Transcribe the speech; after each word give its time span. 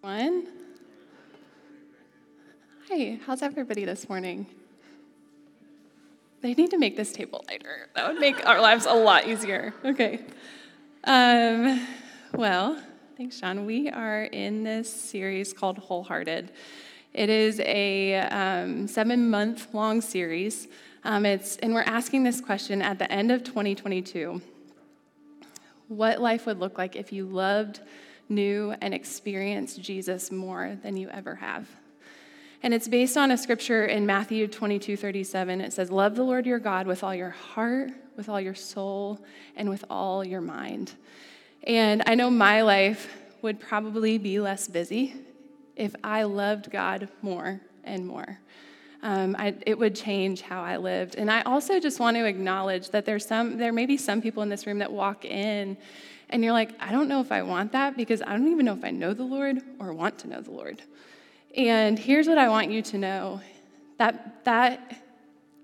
One. 0.00 0.46
Hi, 2.88 3.18
how's 3.26 3.42
everybody 3.42 3.84
this 3.84 4.08
morning? 4.08 4.46
They 6.40 6.54
need 6.54 6.70
to 6.70 6.78
make 6.78 6.96
this 6.96 7.12
table 7.12 7.44
lighter. 7.48 7.88
That 7.94 8.10
would 8.10 8.18
make 8.18 8.46
our 8.46 8.62
lives 8.62 8.86
a 8.86 8.94
lot 8.94 9.28
easier. 9.28 9.74
Okay. 9.84 10.20
Um, 11.04 11.86
well, 12.32 12.82
thanks, 13.18 13.38
Sean. 13.38 13.66
We 13.66 13.90
are 13.90 14.24
in 14.24 14.64
this 14.64 14.90
series 14.90 15.52
called 15.52 15.76
Wholehearted. 15.76 16.50
It 17.12 17.28
is 17.28 17.60
a 17.60 18.20
um, 18.20 18.88
seven 18.88 19.28
month 19.28 19.74
long 19.74 20.00
series. 20.00 20.66
Um, 21.04 21.26
it's, 21.26 21.58
and 21.58 21.74
we're 21.74 21.82
asking 21.82 22.22
this 22.24 22.40
question 22.40 22.80
at 22.80 22.98
the 22.98 23.12
end 23.12 23.30
of 23.30 23.44
2022 23.44 24.40
what 25.88 26.22
life 26.22 26.46
would 26.46 26.58
look 26.58 26.78
like 26.78 26.96
if 26.96 27.12
you 27.12 27.26
loved 27.26 27.80
knew, 28.30 28.74
and 28.80 28.94
experienced 28.94 29.82
Jesus 29.82 30.30
more 30.30 30.78
than 30.82 30.96
you 30.96 31.08
ever 31.10 31.34
have. 31.36 31.68
And 32.62 32.74
it's 32.74 32.88
based 32.88 33.16
on 33.16 33.30
a 33.30 33.38
scripture 33.38 33.86
in 33.86 34.06
Matthew 34.06 34.46
22 34.46 34.96
37. 34.96 35.60
It 35.60 35.72
says, 35.72 35.90
Love 35.90 36.14
the 36.14 36.22
Lord 36.22 36.46
your 36.46 36.58
God 36.58 36.86
with 36.86 37.02
all 37.02 37.14
your 37.14 37.30
heart, 37.30 37.90
with 38.16 38.28
all 38.28 38.40
your 38.40 38.54
soul, 38.54 39.18
and 39.56 39.68
with 39.68 39.84
all 39.88 40.24
your 40.24 40.40
mind. 40.40 40.92
And 41.62 42.02
I 42.06 42.14
know 42.14 42.30
my 42.30 42.62
life 42.62 43.16
would 43.42 43.60
probably 43.60 44.18
be 44.18 44.40
less 44.40 44.68
busy 44.68 45.14
if 45.76 45.94
I 46.04 46.24
loved 46.24 46.70
God 46.70 47.08
more 47.22 47.60
and 47.84 48.06
more. 48.06 48.38
Um, 49.02 49.34
I, 49.38 49.54
it 49.66 49.78
would 49.78 49.96
change 49.96 50.42
how 50.42 50.62
I 50.62 50.76
lived. 50.76 51.14
And 51.14 51.30
I 51.30 51.40
also 51.42 51.80
just 51.80 52.00
want 52.00 52.18
to 52.18 52.26
acknowledge 52.26 52.90
that 52.90 53.06
there's 53.06 53.26
some, 53.26 53.56
there 53.56 53.72
may 53.72 53.86
be 53.86 53.96
some 53.96 54.20
people 54.20 54.42
in 54.42 54.50
this 54.50 54.66
room 54.66 54.78
that 54.78 54.92
walk 54.92 55.24
in 55.24 55.78
and 56.30 56.42
you're 56.42 56.52
like, 56.52 56.70
I 56.80 56.92
don't 56.92 57.08
know 57.08 57.20
if 57.20 57.30
I 57.30 57.42
want 57.42 57.72
that 57.72 57.96
because 57.96 58.22
I 58.22 58.30
don't 58.30 58.48
even 58.48 58.64
know 58.64 58.74
if 58.74 58.84
I 58.84 58.90
know 58.90 59.12
the 59.12 59.24
Lord 59.24 59.58
or 59.78 59.92
want 59.92 60.18
to 60.20 60.28
know 60.28 60.40
the 60.40 60.52
Lord. 60.52 60.82
And 61.56 61.98
here's 61.98 62.28
what 62.28 62.38
I 62.38 62.48
want 62.48 62.70
you 62.70 62.80
to 62.82 62.98
know 62.98 63.40
that, 63.98 64.44
that 64.44 65.02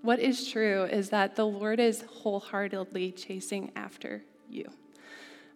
what 0.01 0.19
is 0.19 0.47
true 0.49 0.83
is 0.83 1.09
that 1.09 1.35
the 1.35 1.45
Lord 1.45 1.79
is 1.79 2.01
wholeheartedly 2.01 3.13
chasing 3.13 3.71
after 3.75 4.23
you, 4.49 4.69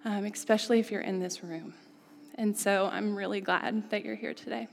um, 0.06 0.26
especially 0.26 0.80
if 0.80 0.92
you're 0.92 1.02
in 1.02 1.20
this 1.20 1.44
room. 1.44 1.74
And 2.36 2.58
so 2.58 2.90
I'm 2.92 3.16
really 3.16 3.42
glad 3.42 3.90
that 3.92 4.04
you're 4.04 4.16
here 4.16 4.34
today. 4.34 4.68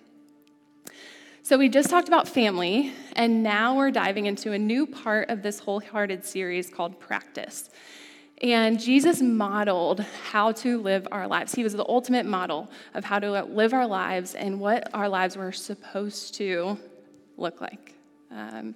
So, 1.42 1.56
we 1.56 1.70
just 1.70 1.88
talked 1.88 2.08
about 2.08 2.28
family, 2.28 2.92
and 3.14 3.42
now 3.42 3.74
we're 3.74 3.90
diving 3.90 4.26
into 4.26 4.52
a 4.52 4.58
new 4.58 4.86
part 4.86 5.30
of 5.30 5.42
this 5.42 5.60
wholehearted 5.60 6.22
series 6.22 6.68
called 6.68 7.00
practice. 7.00 7.70
And 8.40 8.78
Jesus 8.78 9.20
modeled 9.20 10.00
how 10.30 10.52
to 10.52 10.80
live 10.80 11.08
our 11.10 11.26
lives. 11.26 11.54
He 11.54 11.64
was 11.64 11.72
the 11.72 11.86
ultimate 11.88 12.24
model 12.24 12.70
of 12.94 13.04
how 13.04 13.18
to 13.18 13.42
live 13.42 13.72
our 13.72 13.86
lives 13.86 14.34
and 14.34 14.60
what 14.60 14.88
our 14.94 15.08
lives 15.08 15.36
were 15.36 15.50
supposed 15.50 16.34
to 16.34 16.78
look 17.36 17.60
like. 17.60 17.94
Um, 18.30 18.74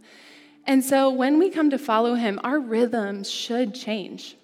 and 0.66 0.84
so 0.84 1.10
when 1.10 1.38
we 1.38 1.50
come 1.50 1.70
to 1.70 1.78
follow 1.78 2.14
him, 2.14 2.40
our 2.42 2.58
rhythms 2.58 3.30
should 3.30 3.74
change. 3.74 4.36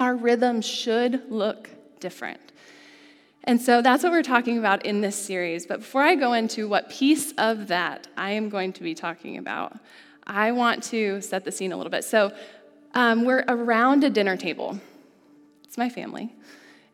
Our 0.00 0.16
rhythms 0.16 0.66
should 0.66 1.30
look 1.30 1.70
different. 2.00 2.40
And 3.44 3.60
so 3.60 3.80
that's 3.80 4.02
what 4.02 4.12
we're 4.12 4.22
talking 4.22 4.58
about 4.58 4.84
in 4.84 5.00
this 5.00 5.16
series. 5.16 5.66
But 5.66 5.80
before 5.80 6.02
I 6.02 6.14
go 6.14 6.32
into 6.32 6.68
what 6.68 6.90
piece 6.90 7.32
of 7.38 7.68
that 7.68 8.08
I 8.16 8.32
am 8.32 8.48
going 8.48 8.72
to 8.74 8.82
be 8.82 8.94
talking 8.94 9.38
about, 9.38 9.78
I 10.26 10.52
want 10.52 10.82
to 10.84 11.20
set 11.20 11.44
the 11.44 11.52
scene 11.52 11.72
a 11.72 11.76
little 11.76 11.90
bit. 11.90 12.04
So, 12.04 12.32
um, 12.96 13.26
we're 13.26 13.44
around 13.46 14.04
a 14.04 14.10
dinner 14.10 14.38
table. 14.38 14.80
It's 15.64 15.76
my 15.76 15.90
family. 15.90 16.34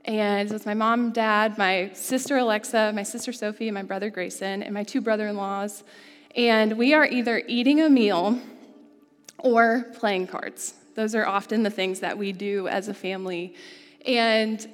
And 0.05 0.51
it's 0.51 0.67
my 0.67 0.75
mom, 0.75 1.13
dad, 1.13 1.57
my 1.57 1.93
sister 1.95 2.39
Alexa, 2.39 2.91
my 2.93 3.05
sister 3.05 3.33
Sophie, 3.33 3.71
my 3.71 3.85
brother 3.85 4.11
Grayson, 4.11 4.65
and 4.65 4.75
my 4.75 4.83
two 4.83 5.01
brother 5.01 5.29
in 5.29 5.37
laws. 5.37 5.85
And 6.35 6.77
we 6.77 6.93
are 6.93 7.07
either 7.07 7.41
eating 7.47 7.83
a 7.83 7.89
meal 7.89 8.41
or 9.39 9.85
playing 9.95 10.27
cards. 10.27 10.75
Those 10.97 11.15
are 11.15 11.25
often 11.25 11.63
the 11.63 11.71
things 11.71 12.01
that 12.01 12.19
we 12.19 12.33
do 12.33 12.67
as 12.67 12.89
a 12.89 12.95
family. 12.95 13.55
And 14.05 14.69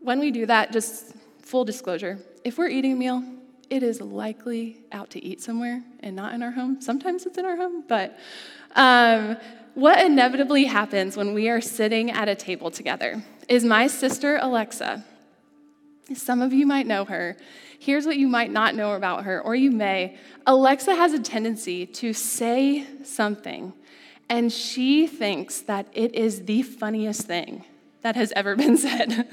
when 0.00 0.20
we 0.20 0.30
do 0.30 0.44
that, 0.44 0.70
just 0.70 1.14
full 1.40 1.64
disclosure 1.64 2.18
if 2.44 2.58
we're 2.58 2.68
eating 2.68 2.92
a 2.92 2.96
meal, 2.96 3.24
it 3.70 3.82
is 3.82 4.02
likely 4.02 4.80
out 4.92 5.08
to 5.10 5.24
eat 5.24 5.40
somewhere 5.40 5.82
and 6.00 6.14
not 6.14 6.34
in 6.34 6.42
our 6.42 6.50
home. 6.50 6.82
Sometimes 6.82 7.24
it's 7.24 7.38
in 7.38 7.46
our 7.46 7.56
home, 7.56 7.84
but 7.88 8.18
um, 8.76 9.36
what 9.78 10.04
inevitably 10.04 10.64
happens 10.64 11.16
when 11.16 11.32
we 11.32 11.48
are 11.48 11.60
sitting 11.60 12.10
at 12.10 12.28
a 12.28 12.34
table 12.34 12.68
together 12.68 13.22
is 13.48 13.64
my 13.64 13.86
sister 13.86 14.36
Alexa. 14.42 15.04
Some 16.14 16.42
of 16.42 16.52
you 16.52 16.66
might 16.66 16.84
know 16.84 17.04
her. 17.04 17.36
Here's 17.78 18.04
what 18.04 18.16
you 18.16 18.26
might 18.26 18.50
not 18.50 18.74
know 18.74 18.94
about 18.94 19.22
her, 19.22 19.40
or 19.40 19.54
you 19.54 19.70
may. 19.70 20.16
Alexa 20.48 20.96
has 20.96 21.12
a 21.12 21.20
tendency 21.20 21.86
to 21.86 22.12
say 22.12 22.88
something, 23.04 23.72
and 24.28 24.52
she 24.52 25.06
thinks 25.06 25.60
that 25.60 25.86
it 25.92 26.12
is 26.12 26.46
the 26.46 26.62
funniest 26.62 27.28
thing 27.28 27.64
that 28.02 28.16
has 28.16 28.32
ever 28.34 28.56
been 28.56 28.76
said. 28.86 29.28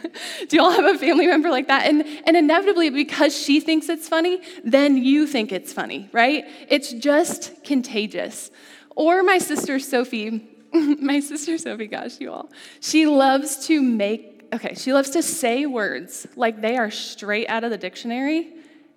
Do 0.47 0.57
y'all 0.57 0.69
have 0.69 0.85
a 0.85 0.99
family 0.99 1.25
member 1.25 1.49
like 1.49 1.69
that? 1.69 1.87
And, 1.87 2.05
and 2.27 2.37
inevitably, 2.37 2.91
because 2.91 3.35
she 3.35 3.59
thinks 3.59 3.89
it's 3.89 4.07
funny, 4.07 4.43
then 4.63 4.95
you 4.95 5.25
think 5.25 5.51
it's 5.51 5.73
funny, 5.73 6.07
right? 6.11 6.45
It's 6.69 6.93
just 6.93 7.63
contagious. 7.63 8.51
Or 8.95 9.23
my 9.23 9.37
sister 9.37 9.77
Sophie, 9.79 10.47
my 10.73 11.19
sister 11.19 11.57
Sophie, 11.57 11.87
gosh, 11.87 12.19
you 12.19 12.31
all, 12.31 12.49
she 12.79 13.05
loves 13.05 13.67
to 13.67 13.81
make, 13.81 14.47
okay, 14.53 14.73
she 14.75 14.93
loves 14.93 15.11
to 15.11 15.21
say 15.21 15.65
words 15.65 16.25
like 16.35 16.61
they 16.61 16.77
are 16.77 16.89
straight 16.89 17.47
out 17.47 17.63
of 17.63 17.71
the 17.71 17.77
dictionary, 17.77 18.53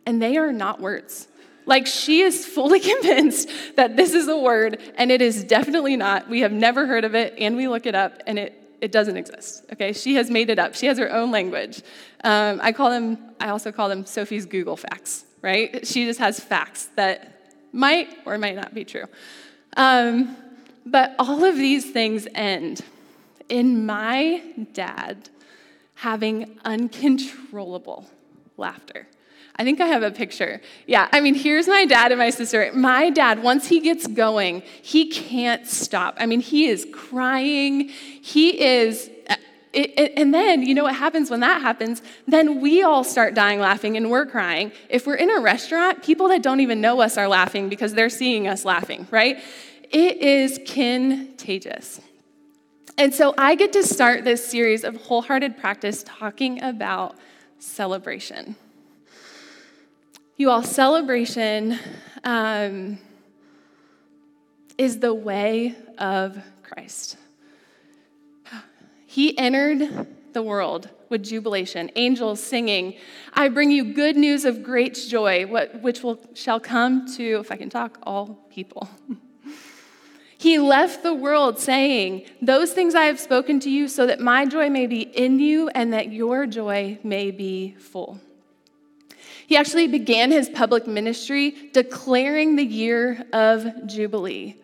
and 0.06 0.22
they 0.22 0.36
are 0.36 0.52
not 0.52 0.80
words. 0.80 1.28
Like 1.66 1.86
she 1.86 2.22
is 2.22 2.46
fully 2.46 2.80
convinced 2.94 3.50
that 3.76 3.96
this 3.96 4.14
is 4.14 4.28
a 4.28 4.38
word, 4.38 4.80
and 4.96 5.10
it 5.10 5.20
is 5.20 5.44
definitely 5.44 5.96
not. 5.96 6.28
We 6.28 6.40
have 6.40 6.52
never 6.52 6.86
heard 6.86 7.04
of 7.04 7.14
it, 7.14 7.34
and 7.38 7.56
we 7.56 7.68
look 7.68 7.84
it 7.84 7.94
up, 7.94 8.22
and 8.26 8.38
it, 8.38 8.54
it 8.80 8.92
doesn't 8.92 9.16
exist. 9.16 9.64
Okay, 9.72 9.92
she 9.92 10.14
has 10.14 10.30
made 10.30 10.48
it 10.48 10.58
up. 10.58 10.74
She 10.74 10.86
has 10.86 10.96
her 10.98 11.12
own 11.12 11.30
language. 11.30 11.82
Um, 12.24 12.60
I 12.62 12.72
call 12.72 12.90
them. 12.90 13.18
I 13.40 13.50
also 13.50 13.72
call 13.72 13.88
them 13.88 14.06
Sophie's 14.06 14.46
Google 14.46 14.76
facts. 14.76 15.24
Right? 15.42 15.86
She 15.86 16.04
just 16.04 16.18
has 16.18 16.40
facts 16.40 16.88
that 16.96 17.52
might 17.72 18.08
or 18.24 18.38
might 18.38 18.56
not 18.56 18.74
be 18.74 18.84
true. 18.84 19.04
Um, 19.76 20.36
but 20.84 21.14
all 21.18 21.44
of 21.44 21.56
these 21.56 21.90
things 21.90 22.26
end 22.34 22.80
in 23.48 23.86
my 23.86 24.42
dad 24.72 25.28
having 25.94 26.58
uncontrollable 26.64 28.06
laughter. 28.56 29.06
I 29.56 29.64
think 29.64 29.80
I 29.80 29.86
have 29.86 30.04
a 30.04 30.12
picture. 30.12 30.60
Yeah, 30.86 31.08
I 31.12 31.20
mean, 31.20 31.34
here's 31.34 31.66
my 31.66 31.84
dad 31.84 32.12
and 32.12 32.18
my 32.20 32.30
sister. 32.30 32.70
My 32.72 33.10
dad, 33.10 33.42
once 33.42 33.66
he 33.66 33.80
gets 33.80 34.06
going, 34.06 34.62
he 34.82 35.08
can't 35.08 35.66
stop. 35.66 36.16
I 36.18 36.26
mean, 36.26 36.40
he 36.40 36.68
is 36.68 36.86
crying. 36.92 37.88
He 37.88 38.60
is 38.60 39.10
it, 39.72 40.12
and 40.16 40.32
then, 40.32 40.62
you 40.62 40.74
know 40.74 40.84
what 40.84 40.96
happens 40.96 41.30
when 41.30 41.40
that 41.40 41.60
happens? 41.60 42.02
Then 42.26 42.60
we 42.60 42.82
all 42.82 43.04
start 43.04 43.34
dying 43.34 43.60
laughing 43.60 43.96
and 43.96 44.10
we're 44.10 44.26
crying. 44.26 44.72
If 44.88 45.06
we're 45.06 45.16
in 45.16 45.30
a 45.30 45.40
restaurant, 45.40 46.02
people 46.02 46.28
that 46.28 46.42
don't 46.42 46.60
even 46.60 46.80
know 46.80 47.00
us 47.00 47.16
are 47.18 47.28
laughing 47.28 47.68
because 47.68 47.94
they're 47.94 48.08
seeing 48.08 48.48
us 48.48 48.64
laughing, 48.64 49.06
right? 49.10 49.38
It 49.90 50.18
is 50.18 50.60
contagious. 50.66 52.00
And 52.96 53.14
so 53.14 53.34
I 53.38 53.54
get 53.54 53.72
to 53.74 53.84
start 53.84 54.24
this 54.24 54.44
series 54.44 54.84
of 54.84 54.96
wholehearted 54.96 55.56
practice 55.56 56.02
talking 56.04 56.62
about 56.62 57.16
celebration. 57.58 58.56
You 60.36 60.50
all, 60.50 60.62
celebration 60.62 61.78
um, 62.24 62.98
is 64.76 64.98
the 64.98 65.14
way 65.14 65.76
of 65.98 66.38
Christ. 66.62 67.16
He 69.18 69.36
entered 69.36 70.06
the 70.32 70.44
world 70.44 70.90
with 71.08 71.24
jubilation, 71.24 71.90
angels 71.96 72.40
singing, 72.40 72.94
I 73.32 73.48
bring 73.48 73.72
you 73.72 73.92
good 73.92 74.16
news 74.16 74.44
of 74.44 74.62
great 74.62 74.94
joy, 74.94 75.44
which 75.44 76.04
will, 76.04 76.20
shall 76.34 76.60
come 76.60 77.12
to, 77.16 77.40
if 77.40 77.50
I 77.50 77.56
can 77.56 77.68
talk, 77.68 77.98
all 78.04 78.38
people. 78.48 78.88
he 80.38 80.60
left 80.60 81.02
the 81.02 81.14
world 81.14 81.58
saying, 81.58 82.26
Those 82.40 82.72
things 82.72 82.94
I 82.94 83.06
have 83.06 83.18
spoken 83.18 83.58
to 83.58 83.68
you, 83.68 83.88
so 83.88 84.06
that 84.06 84.20
my 84.20 84.46
joy 84.46 84.70
may 84.70 84.86
be 84.86 85.00
in 85.00 85.40
you 85.40 85.68
and 85.70 85.92
that 85.92 86.12
your 86.12 86.46
joy 86.46 87.00
may 87.02 87.32
be 87.32 87.74
full. 87.76 88.20
He 89.48 89.56
actually 89.56 89.88
began 89.88 90.30
his 90.30 90.48
public 90.48 90.86
ministry 90.86 91.70
declaring 91.72 92.54
the 92.54 92.64
year 92.64 93.26
of 93.32 93.84
Jubilee. 93.84 94.54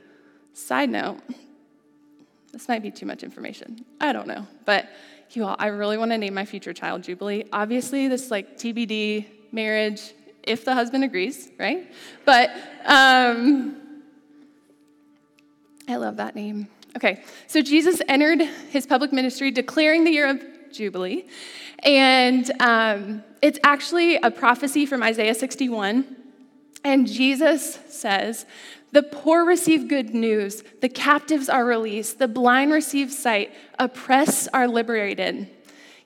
Side 0.52 0.90
note, 0.90 1.18
this 2.54 2.68
might 2.68 2.82
be 2.82 2.90
too 2.92 3.04
much 3.04 3.24
information. 3.24 3.84
I 4.00 4.12
don't 4.12 4.28
know. 4.28 4.46
But 4.64 4.88
you 5.30 5.44
all, 5.44 5.56
I 5.58 5.66
really 5.66 5.98
want 5.98 6.12
to 6.12 6.18
name 6.18 6.34
my 6.34 6.44
future 6.44 6.72
child 6.72 7.02
Jubilee. 7.02 7.44
Obviously, 7.52 8.06
this 8.06 8.30
like 8.30 8.56
TBD 8.56 9.26
marriage, 9.50 10.14
if 10.44 10.64
the 10.64 10.72
husband 10.72 11.02
agrees, 11.02 11.50
right? 11.58 11.90
But 12.24 12.50
um, 12.84 13.76
I 15.88 15.96
love 15.96 16.16
that 16.18 16.36
name. 16.36 16.68
Okay, 16.96 17.24
so 17.48 17.60
Jesus 17.60 18.00
entered 18.08 18.42
his 18.70 18.86
public 18.86 19.12
ministry 19.12 19.50
declaring 19.50 20.04
the 20.04 20.12
year 20.12 20.30
of 20.30 20.40
Jubilee. 20.72 21.26
And 21.80 22.48
um, 22.60 23.24
it's 23.42 23.58
actually 23.64 24.16
a 24.16 24.30
prophecy 24.30 24.86
from 24.86 25.02
Isaiah 25.02 25.34
61. 25.34 26.23
And 26.84 27.06
Jesus 27.06 27.78
says, 27.88 28.44
The 28.92 29.02
poor 29.02 29.44
receive 29.44 29.88
good 29.88 30.14
news, 30.14 30.62
the 30.82 30.88
captives 30.88 31.48
are 31.48 31.64
released, 31.64 32.18
the 32.18 32.28
blind 32.28 32.72
receive 32.72 33.10
sight, 33.10 33.52
oppressed 33.78 34.48
are 34.52 34.68
liberated. 34.68 35.48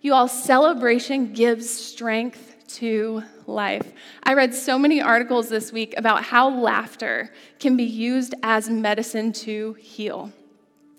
You 0.00 0.14
all, 0.14 0.28
celebration 0.28 1.32
gives 1.32 1.68
strength 1.68 2.54
to 2.68 3.24
life. 3.46 3.92
I 4.22 4.34
read 4.34 4.54
so 4.54 4.78
many 4.78 5.02
articles 5.02 5.48
this 5.48 5.72
week 5.72 5.94
about 5.96 6.22
how 6.22 6.48
laughter 6.50 7.32
can 7.58 7.76
be 7.76 7.84
used 7.84 8.34
as 8.42 8.70
medicine 8.70 9.32
to 9.32 9.72
heal. 9.74 10.32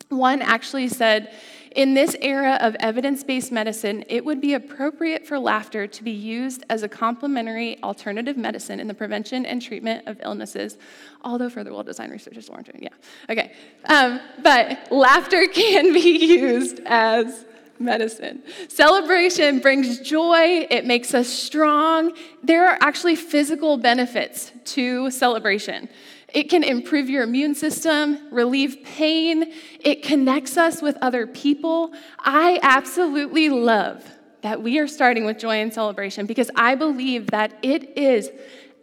One 0.09 0.41
actually 0.41 0.89
said, 0.89 1.31
in 1.75 1.93
this 1.93 2.15
era 2.21 2.57
of 2.61 2.75
evidence 2.79 3.23
based 3.23 3.51
medicine, 3.51 4.03
it 4.07 4.25
would 4.25 4.41
be 4.41 4.53
appropriate 4.53 5.25
for 5.25 5.37
laughter 5.37 5.87
to 5.87 6.03
be 6.03 6.11
used 6.11 6.63
as 6.69 6.83
a 6.83 6.89
complementary 6.89 7.81
alternative 7.83 8.37
medicine 8.37 8.79
in 8.79 8.87
the 8.87 8.93
prevention 8.93 9.45
and 9.45 9.61
treatment 9.61 10.07
of 10.07 10.19
illnesses, 10.23 10.77
although 11.23 11.49
further 11.49 11.71
well 11.71 11.83
designed 11.83 12.11
research 12.11 12.37
is 12.37 12.49
warranted. 12.49 12.77
Yeah, 12.79 12.89
okay. 13.29 13.53
Um, 13.85 14.19
but 14.41 14.91
laughter 14.91 15.47
can 15.53 15.93
be 15.93 16.37
used 16.39 16.81
as 16.85 17.45
medicine. 17.79 18.43
Celebration 18.67 19.59
brings 19.59 19.99
joy, 19.99 20.67
it 20.69 20.85
makes 20.85 21.13
us 21.13 21.29
strong. 21.29 22.13
There 22.43 22.67
are 22.67 22.77
actually 22.81 23.15
physical 23.15 23.77
benefits 23.77 24.51
to 24.65 25.09
celebration. 25.11 25.87
It 26.33 26.49
can 26.49 26.63
improve 26.63 27.09
your 27.09 27.23
immune 27.23 27.55
system, 27.55 28.27
relieve 28.31 28.83
pain, 28.83 29.51
it 29.79 30.03
connects 30.03 30.57
us 30.57 30.81
with 30.81 30.97
other 31.01 31.25
people. 31.25 31.93
I 32.19 32.59
absolutely 32.61 33.49
love 33.49 34.05
that 34.41 34.61
we 34.61 34.79
are 34.79 34.87
starting 34.87 35.25
with 35.25 35.37
joy 35.37 35.61
and 35.61 35.73
celebration 35.73 36.25
because 36.25 36.49
I 36.55 36.75
believe 36.75 37.31
that 37.31 37.57
it 37.61 37.97
is 37.97 38.29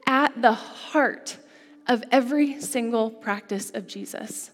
at 0.06 0.40
the 0.40 0.52
heart 0.52 1.38
of 1.87 2.02
every 2.10 2.60
single 2.60 3.10
practice 3.10 3.70
of 3.70 3.87
Jesus. 3.87 4.50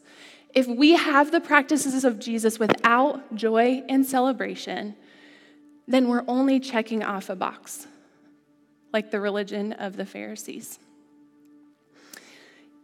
If 0.55 0.67
we 0.67 0.93
have 0.93 1.31
the 1.31 1.41
practices 1.41 2.05
of 2.05 2.19
Jesus 2.19 2.59
without 2.59 3.35
joy 3.35 3.83
and 3.89 4.05
celebration, 4.05 4.95
then 5.89 6.09
we're 6.09 6.25
only 6.29 6.61
checking 6.61 7.03
off 7.03 7.31
a 7.31 7.37
box, 7.37 7.87
like 8.93 9.11
the 9.11 9.21
religion 9.21 9.73
of 9.73 9.97
the 9.97 10.05
Pharisees. 10.05 10.79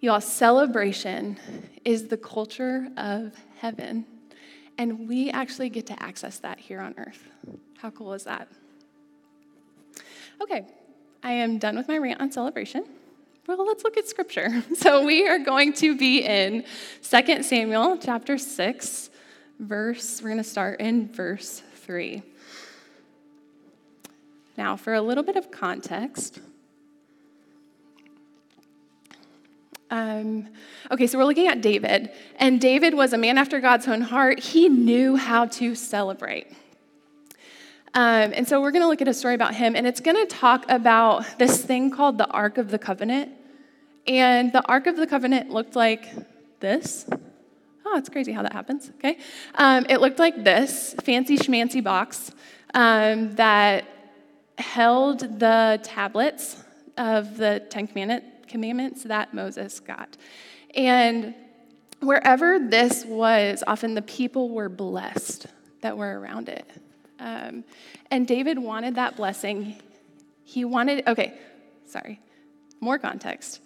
Y'all, 0.01 0.21
celebration 0.21 1.37
is 1.85 2.07
the 2.07 2.17
culture 2.17 2.87
of 2.97 3.33
heaven, 3.57 4.07
and 4.79 5.09
we 5.09 5.29
actually 5.31 5.69
get 5.69 5.87
to 5.87 6.01
access 6.01 6.39
that 6.39 6.57
here 6.61 6.81
on 6.81 6.95
earth. 6.99 7.29
How 7.79 7.91
cool 7.91 8.13
is 8.13 8.23
that? 8.23 8.47
Okay, 10.41 10.65
I 11.25 11.33
am 11.33 11.59
done 11.59 11.77
with 11.77 11.89
my 11.89 11.99
rant 11.99 12.21
on 12.21 12.31
celebration. 12.31 12.85
Well, 13.49 13.67
let's 13.67 13.83
look 13.83 13.97
at 13.97 14.07
scripture. 14.07 14.63
So 14.77 15.05
we 15.05 15.27
are 15.27 15.41
going 15.41 15.73
to 15.75 15.97
be 15.99 16.25
in 16.25 16.65
2 17.03 17.43
Samuel 17.43 17.99
chapter 17.99 18.39
6, 18.39 19.11
verse, 19.59 20.23
we're 20.23 20.29
going 20.29 20.39
to 20.39 20.49
start 20.49 20.81
in 20.81 21.09
verse 21.09 21.65
3. 21.75 22.23
Now, 24.57 24.77
for 24.77 24.95
a 24.95 25.01
little 25.01 25.25
bit 25.25 25.35
of 25.35 25.51
context, 25.51 26.39
um, 29.91 30.49
okay, 30.91 31.07
so 31.07 31.19
we're 31.19 31.25
looking 31.25 31.49
at 31.49 31.63
David, 31.63 32.11
and 32.37 32.61
David 32.61 32.95
was 32.95 33.13
a 33.13 33.19
man 33.19 33.39
after 33.39 33.61
God's 33.61 33.89
own 33.89 34.03
heart. 34.03 34.39
He 34.39 34.69
knew 34.69 35.17
how 35.17 35.47
to 35.47 35.75
celebrate. 35.75 36.49
Um, 37.95 38.33
and 38.35 38.47
so 38.47 38.61
we're 38.61 38.71
going 38.71 38.83
to 38.83 38.89
look 38.89 39.01
at 39.01 39.09
a 39.09 39.15
story 39.15 39.35
about 39.35 39.55
him, 39.55 39.75
and 39.75 39.87
it's 39.87 40.01
going 40.01 40.17
to 40.17 40.27
talk 40.27 40.67
about 40.69 41.39
this 41.39 41.65
thing 41.65 41.91
called 41.91 42.19
the 42.19 42.27
Ark 42.27 42.59
of 42.59 42.71
the 42.71 42.79
Covenant. 42.79 43.33
And 44.07 44.53
the 44.53 44.65
Ark 44.67 44.87
of 44.87 44.97
the 44.97 45.07
Covenant 45.07 45.51
looked 45.51 45.75
like 45.75 46.07
this. 46.61 47.07
Oh, 47.87 47.97
it's 47.97 48.11
crazy 48.11 48.33
how 48.33 48.43
that 48.43 48.53
happens, 48.53 48.91
okay? 48.97 49.19
Um, 49.55 49.87
it 49.89 50.03
looked 50.03 50.19
like 50.19 50.45
this 50.45 50.95
fancy 51.03 51.39
schmancy 51.39 51.83
box 51.83 52.31
um, 52.75 53.35
that 53.37 53.87
held 54.59 55.21
the 55.41 55.81
tablets 55.83 56.63
of 56.99 57.39
the 57.39 57.65
Ten 57.71 57.87
Commandments 57.87 58.38
that 59.05 59.35
Moses 59.35 59.81
got. 59.81 60.17
And 60.75 61.35
wherever 62.01 62.59
this 62.59 63.05
was, 63.05 63.63
often 63.67 63.95
the 63.95 64.03
people 64.03 64.51
were 64.51 64.69
blessed 64.69 65.47
that 65.81 65.97
were 65.97 66.19
around 66.19 66.49
it. 66.49 66.69
Um, 67.19 67.65
and 68.11 68.27
David 68.27 68.59
wanted 68.59 68.95
that 68.95 69.17
blessing. 69.17 69.77
He 70.45 70.65
wanted, 70.65 71.07
okay, 71.07 71.39
sorry, 71.87 72.21
more 72.81 72.99
context 72.99 73.61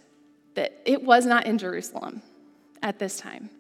that 0.54 0.80
it 0.84 1.02
was 1.02 1.26
not 1.26 1.46
in 1.46 1.58
Jerusalem 1.58 2.22
at 2.82 2.98
this 2.98 3.18
time. 3.18 3.50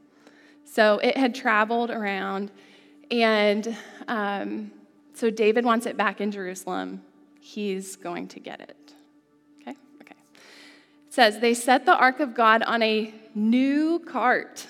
So 0.64 0.98
it 0.98 1.16
had 1.16 1.34
traveled 1.34 1.90
around, 1.90 2.50
and 3.10 3.76
um, 4.08 4.70
so 5.14 5.30
David 5.30 5.64
wants 5.64 5.86
it 5.86 5.96
back 5.96 6.20
in 6.20 6.30
Jerusalem. 6.30 7.02
He's 7.40 7.96
going 7.96 8.28
to 8.28 8.40
get 8.40 8.60
it. 8.60 8.76
Says, 11.12 11.40
They 11.40 11.52
set 11.52 11.84
the 11.84 11.94
ark 11.94 12.20
of 12.20 12.34
God 12.34 12.62
on 12.62 12.82
a 12.82 13.12
new 13.34 13.98
cart, 13.98 14.66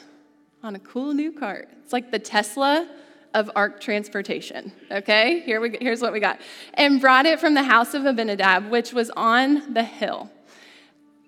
on 0.60 0.74
a 0.74 0.80
cool 0.80 1.14
new 1.14 1.30
cart. 1.30 1.68
It's 1.84 1.92
like 1.92 2.10
the 2.10 2.18
Tesla 2.18 2.88
of 3.32 3.48
ark 3.54 3.80
transportation. 3.80 4.72
Okay? 4.90 5.38
Here 5.42 5.60
we, 5.60 5.78
here's 5.80 6.00
what 6.00 6.12
we 6.12 6.18
got. 6.18 6.40
And 6.74 7.00
brought 7.00 7.26
it 7.26 7.38
from 7.38 7.54
the 7.54 7.62
house 7.62 7.94
of 7.94 8.06
Abinadab, 8.06 8.70
which 8.70 8.92
was 8.92 9.08
on 9.10 9.72
the 9.72 9.84
hill. 9.84 10.32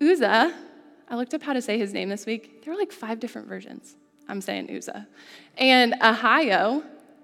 Uzzah, 0.01 0.53
I 1.09 1.15
looked 1.15 1.33
up 1.33 1.45
how 1.45 1.53
to 1.53 1.63
say 1.63 1.79
his 1.79 1.93
name 1.93 2.09
this 2.09 2.27
week. 2.27 2.65
There 2.65 2.75
were 2.75 2.79
like 2.79 2.91
five 2.91 3.21
different 3.21 3.47
versions. 3.47 3.95
I'm 4.29 4.41
saying 4.41 4.69
Uzzah. 4.69 5.07
And 5.57 5.93
Ahio, 6.01 6.83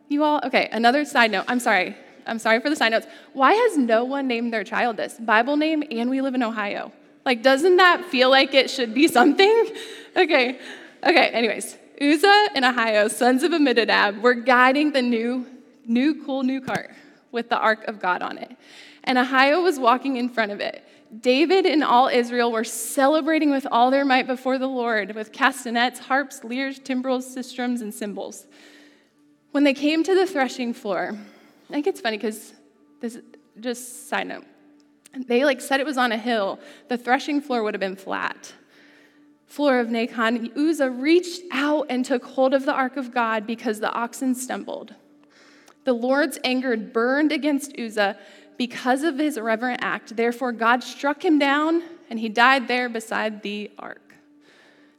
you 0.09 0.23
all, 0.23 0.41
okay, 0.45 0.69
another 0.71 1.05
side 1.05 1.33
note. 1.33 1.47
I'm 1.49 1.59
sorry. 1.59 1.97
I'm 2.25 2.39
sorry 2.39 2.61
for 2.61 2.71
the 2.71 2.77
side 2.77 2.91
notes. 2.91 3.09
Why 3.33 3.53
has 3.53 3.77
no 3.77 4.05
one 4.05 4.29
named 4.29 4.53
their 4.53 4.63
child 4.63 4.97
this? 4.97 5.15
Bible 5.19 5.57
name, 5.57 5.83
and 5.91 6.09
we 6.09 6.21
live 6.21 6.37
in 6.37 6.45
Ohio. 6.45 6.93
Like, 7.25 7.43
doesn't 7.43 7.77
that 7.77 8.05
feel 8.07 8.31
like 8.31 8.55
it 8.55 8.71
should 8.71 8.95
be 8.95 9.09
something? 9.19 9.67
okay, 10.17 10.59
okay, 11.03 11.29
anyways. 11.29 11.77
Uzzah 12.01 12.49
and 12.55 12.65
Ahio, 12.65 13.11
sons 13.11 13.43
of 13.43 13.53
Amminadab, 13.53 14.23
were 14.23 14.35
guiding 14.35 14.93
the 14.93 15.03
new, 15.03 15.47
new, 15.85 16.25
cool 16.25 16.43
new 16.43 16.61
cart 16.61 16.93
with 17.31 17.51
the 17.51 17.59
ark 17.59 17.85
of 17.85 18.01
God 18.01 18.23
on 18.23 18.39
it. 18.39 18.57
And 19.05 19.19
Ahio 19.19 19.63
was 19.63 19.79
walking 19.79 20.17
in 20.17 20.29
front 20.29 20.51
of 20.51 20.61
it. 20.61 20.85
David 21.19 21.67
and 21.67 21.83
all 21.83 22.09
Israel 22.09 22.53
were 22.53 22.65
celebrating 22.65 23.51
with 23.51 23.67
all 23.71 23.91
their 23.91 24.05
might 24.05 24.27
before 24.27 24.59
the 24.59 24.69
Lord 24.69 25.15
with 25.15 25.33
castanets, 25.33 25.99
harps, 25.99 26.45
lyres, 26.45 26.79
timbrels, 26.79 27.35
sistrums, 27.35 27.81
and 27.81 27.93
cymbals. 27.93 28.47
When 29.51 29.65
they 29.65 29.75
came 29.75 30.05
to 30.05 30.15
the 30.15 30.27
threshing 30.27 30.73
floor, 30.73 31.19
I 31.69 31.73
think 31.73 31.87
it's 31.87 32.01
funny 32.01 32.17
because 32.17 32.53
this 33.01 33.19
just 33.59 34.09
side 34.09 34.29
note. 34.29 34.45
They 35.15 35.45
like 35.45 35.61
said 35.61 35.81
it 35.81 35.87
was 35.87 35.99
on 35.99 36.13
a 36.13 36.17
hill. 36.17 36.61
The 36.89 36.97
threshing 36.97 37.41
floor 37.41 37.63
would 37.63 37.75
have 37.75 37.81
been 37.81 37.97
flat. 37.97 38.55
Floor 39.47 39.81
of 39.81 39.89
Nakon, 39.89 40.57
Uzzah 40.57 40.91
reached 40.91 41.43
out 41.51 41.87
and 41.91 42.05
took 42.05 42.25
hold 42.25 42.55
of 42.55 42.65
the 42.65 42.73
ark 42.73 42.97
of 42.97 43.13
God 43.13 43.47
because 43.47 43.81
the 43.81 43.91
oxen 43.91 44.35
stumbled. 44.35 44.95
The 45.85 45.93
Lord's 45.93 46.39
anger 46.45 46.77
burned 46.77 47.33
against 47.33 47.77
Uzzah 47.77 48.17
because 48.57 49.03
of 49.03 49.19
his 49.19 49.37
irreverent 49.37 49.81
act. 49.83 50.17
Therefore, 50.17 50.53
God 50.53 50.85
struck 50.85 51.25
him 51.25 51.39
down, 51.39 51.83
and 52.09 52.21
he 52.21 52.29
died 52.29 52.69
there 52.69 52.89
beside 52.89 53.43
the 53.43 53.71
ark. 53.79 54.15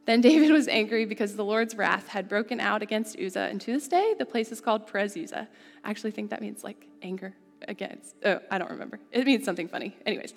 Then 0.05 0.19
David 0.19 0.51
was 0.51 0.67
angry 0.67 1.05
because 1.05 1.35
the 1.35 1.45
Lord's 1.45 1.75
wrath 1.75 2.07
had 2.07 2.27
broken 2.27 2.59
out 2.59 2.81
against 2.81 3.17
Uzzah, 3.17 3.47
and 3.49 3.61
to 3.61 3.71
this 3.71 3.87
day, 3.87 4.15
the 4.17 4.25
place 4.25 4.51
is 4.51 4.59
called 4.59 4.85
Perez 4.85 5.15
Uzzah. 5.15 5.47
I 5.83 5.89
actually 5.89 6.11
think 6.11 6.31
that 6.31 6.41
means 6.41 6.63
like 6.63 6.87
anger 7.01 7.33
against. 7.67 8.15
Oh, 8.25 8.39
I 8.49 8.57
don't 8.57 8.71
remember. 8.71 8.99
It 9.11 9.25
means 9.25 9.45
something 9.45 9.67
funny. 9.67 9.95
Anyways, 10.05 10.33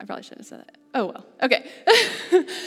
I 0.00 0.04
probably 0.04 0.22
shouldn't 0.22 0.40
have 0.40 0.46
said 0.46 0.60
that. 0.60 0.76
Oh 0.94 1.06
well. 1.06 1.26
Okay. 1.42 1.70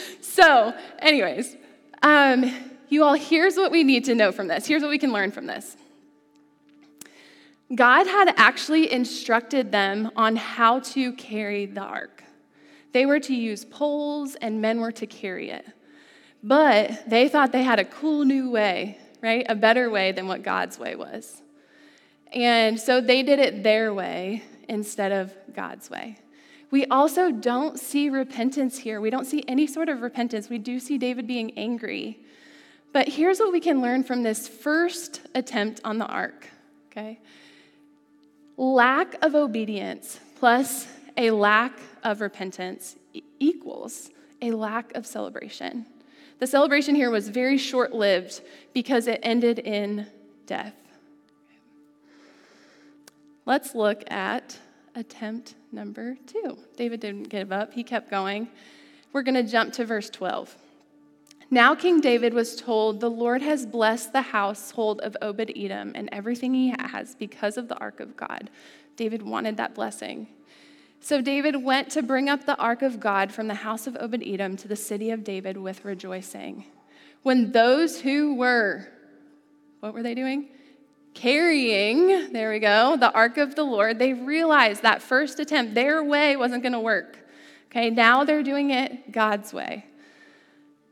so, 0.20 0.74
anyways, 0.98 1.56
um, 2.02 2.52
you 2.88 3.04
all, 3.04 3.14
here's 3.14 3.56
what 3.56 3.70
we 3.70 3.84
need 3.84 4.04
to 4.06 4.14
know 4.14 4.32
from 4.32 4.48
this. 4.48 4.66
Here's 4.66 4.82
what 4.82 4.90
we 4.90 4.98
can 4.98 5.12
learn 5.12 5.30
from 5.30 5.46
this. 5.46 5.76
God 7.74 8.06
had 8.06 8.34
actually 8.36 8.92
instructed 8.92 9.70
them 9.70 10.10
on 10.16 10.34
how 10.34 10.80
to 10.80 11.12
carry 11.12 11.66
the 11.66 11.82
ark. 11.82 12.24
They 12.92 13.06
were 13.06 13.20
to 13.20 13.34
use 13.34 13.64
poles, 13.64 14.34
and 14.34 14.60
men 14.60 14.80
were 14.80 14.90
to 14.92 15.06
carry 15.06 15.50
it. 15.50 15.64
But 16.42 17.08
they 17.08 17.28
thought 17.28 17.52
they 17.52 17.62
had 17.62 17.78
a 17.78 17.84
cool 17.84 18.24
new 18.24 18.50
way, 18.50 18.98
right? 19.22 19.46
A 19.48 19.54
better 19.54 19.88
way 19.88 20.10
than 20.10 20.26
what 20.26 20.42
God's 20.42 20.78
way 20.78 20.96
was. 20.96 21.42
And 22.32 22.78
so 22.78 23.00
they 23.00 23.22
did 23.22 23.38
it 23.38 23.62
their 23.62 23.92
way 23.92 24.44
instead 24.68 25.12
of 25.12 25.34
God's 25.54 25.90
way. 25.90 26.18
We 26.70 26.86
also 26.86 27.32
don't 27.32 27.78
see 27.78 28.08
repentance 28.08 28.78
here. 28.78 29.00
We 29.00 29.10
don't 29.10 29.26
see 29.26 29.44
any 29.48 29.66
sort 29.66 29.88
of 29.88 30.02
repentance. 30.02 30.48
We 30.48 30.58
do 30.58 30.78
see 30.78 30.98
David 30.98 31.26
being 31.26 31.52
angry. 31.58 32.20
But 32.92 33.08
here's 33.08 33.40
what 33.40 33.52
we 33.52 33.60
can 33.60 33.82
learn 33.82 34.04
from 34.04 34.22
this 34.22 34.46
first 34.46 35.22
attempt 35.34 35.80
on 35.84 35.98
the 35.98 36.06
ark, 36.06 36.48
okay? 36.90 37.18
lack 38.60 39.16
of 39.24 39.34
obedience 39.34 40.20
plus 40.38 40.86
a 41.16 41.30
lack 41.30 41.72
of 42.04 42.20
repentance 42.20 42.96
equals 43.38 44.10
a 44.42 44.50
lack 44.52 44.94
of 44.94 45.06
celebration. 45.06 45.86
The 46.40 46.46
celebration 46.46 46.94
here 46.94 47.10
was 47.10 47.28
very 47.28 47.56
short 47.56 47.94
lived 47.94 48.42
because 48.74 49.06
it 49.06 49.20
ended 49.22 49.60
in 49.60 50.06
death. 50.46 50.74
Let's 53.50 53.74
look 53.74 54.08
at 54.12 54.56
attempt 54.94 55.56
number 55.72 56.16
two. 56.24 56.56
David 56.76 57.00
didn't 57.00 57.30
give 57.30 57.50
up, 57.50 57.72
he 57.72 57.82
kept 57.82 58.08
going. 58.08 58.46
We're 59.12 59.24
going 59.24 59.34
to 59.34 59.42
jump 59.42 59.72
to 59.72 59.84
verse 59.84 60.08
12. 60.08 60.56
Now, 61.50 61.74
King 61.74 62.00
David 62.00 62.32
was 62.32 62.54
told, 62.54 63.00
The 63.00 63.10
Lord 63.10 63.42
has 63.42 63.66
blessed 63.66 64.12
the 64.12 64.22
household 64.22 65.00
of 65.00 65.16
Obed 65.20 65.50
Edom 65.56 65.90
and 65.96 66.08
everything 66.12 66.54
he 66.54 66.72
has 66.78 67.16
because 67.16 67.56
of 67.56 67.66
the 67.66 67.76
ark 67.78 67.98
of 67.98 68.16
God. 68.16 68.50
David 68.94 69.20
wanted 69.20 69.56
that 69.56 69.74
blessing. 69.74 70.28
So 71.00 71.20
David 71.20 71.64
went 71.64 71.90
to 71.90 72.04
bring 72.04 72.28
up 72.28 72.46
the 72.46 72.56
ark 72.56 72.82
of 72.82 73.00
God 73.00 73.32
from 73.32 73.48
the 73.48 73.54
house 73.54 73.88
of 73.88 73.96
Obed 73.98 74.22
Edom 74.24 74.56
to 74.58 74.68
the 74.68 74.76
city 74.76 75.10
of 75.10 75.24
David 75.24 75.56
with 75.56 75.84
rejoicing. 75.84 76.66
When 77.24 77.50
those 77.50 78.00
who 78.00 78.36
were, 78.36 78.86
what 79.80 79.92
were 79.92 80.04
they 80.04 80.14
doing? 80.14 80.50
Carrying, 81.14 82.32
there 82.32 82.50
we 82.50 82.60
go, 82.60 82.96
the 82.96 83.12
ark 83.12 83.36
of 83.36 83.54
the 83.54 83.64
Lord, 83.64 83.98
they 83.98 84.12
realized 84.12 84.82
that 84.82 85.02
first 85.02 85.40
attempt, 85.40 85.74
their 85.74 86.02
way 86.02 86.36
wasn't 86.36 86.62
going 86.62 86.72
to 86.72 86.80
work. 86.80 87.18
Okay, 87.70 87.90
now 87.90 88.24
they're 88.24 88.42
doing 88.42 88.70
it 88.70 89.12
God's 89.12 89.52
way. 89.52 89.86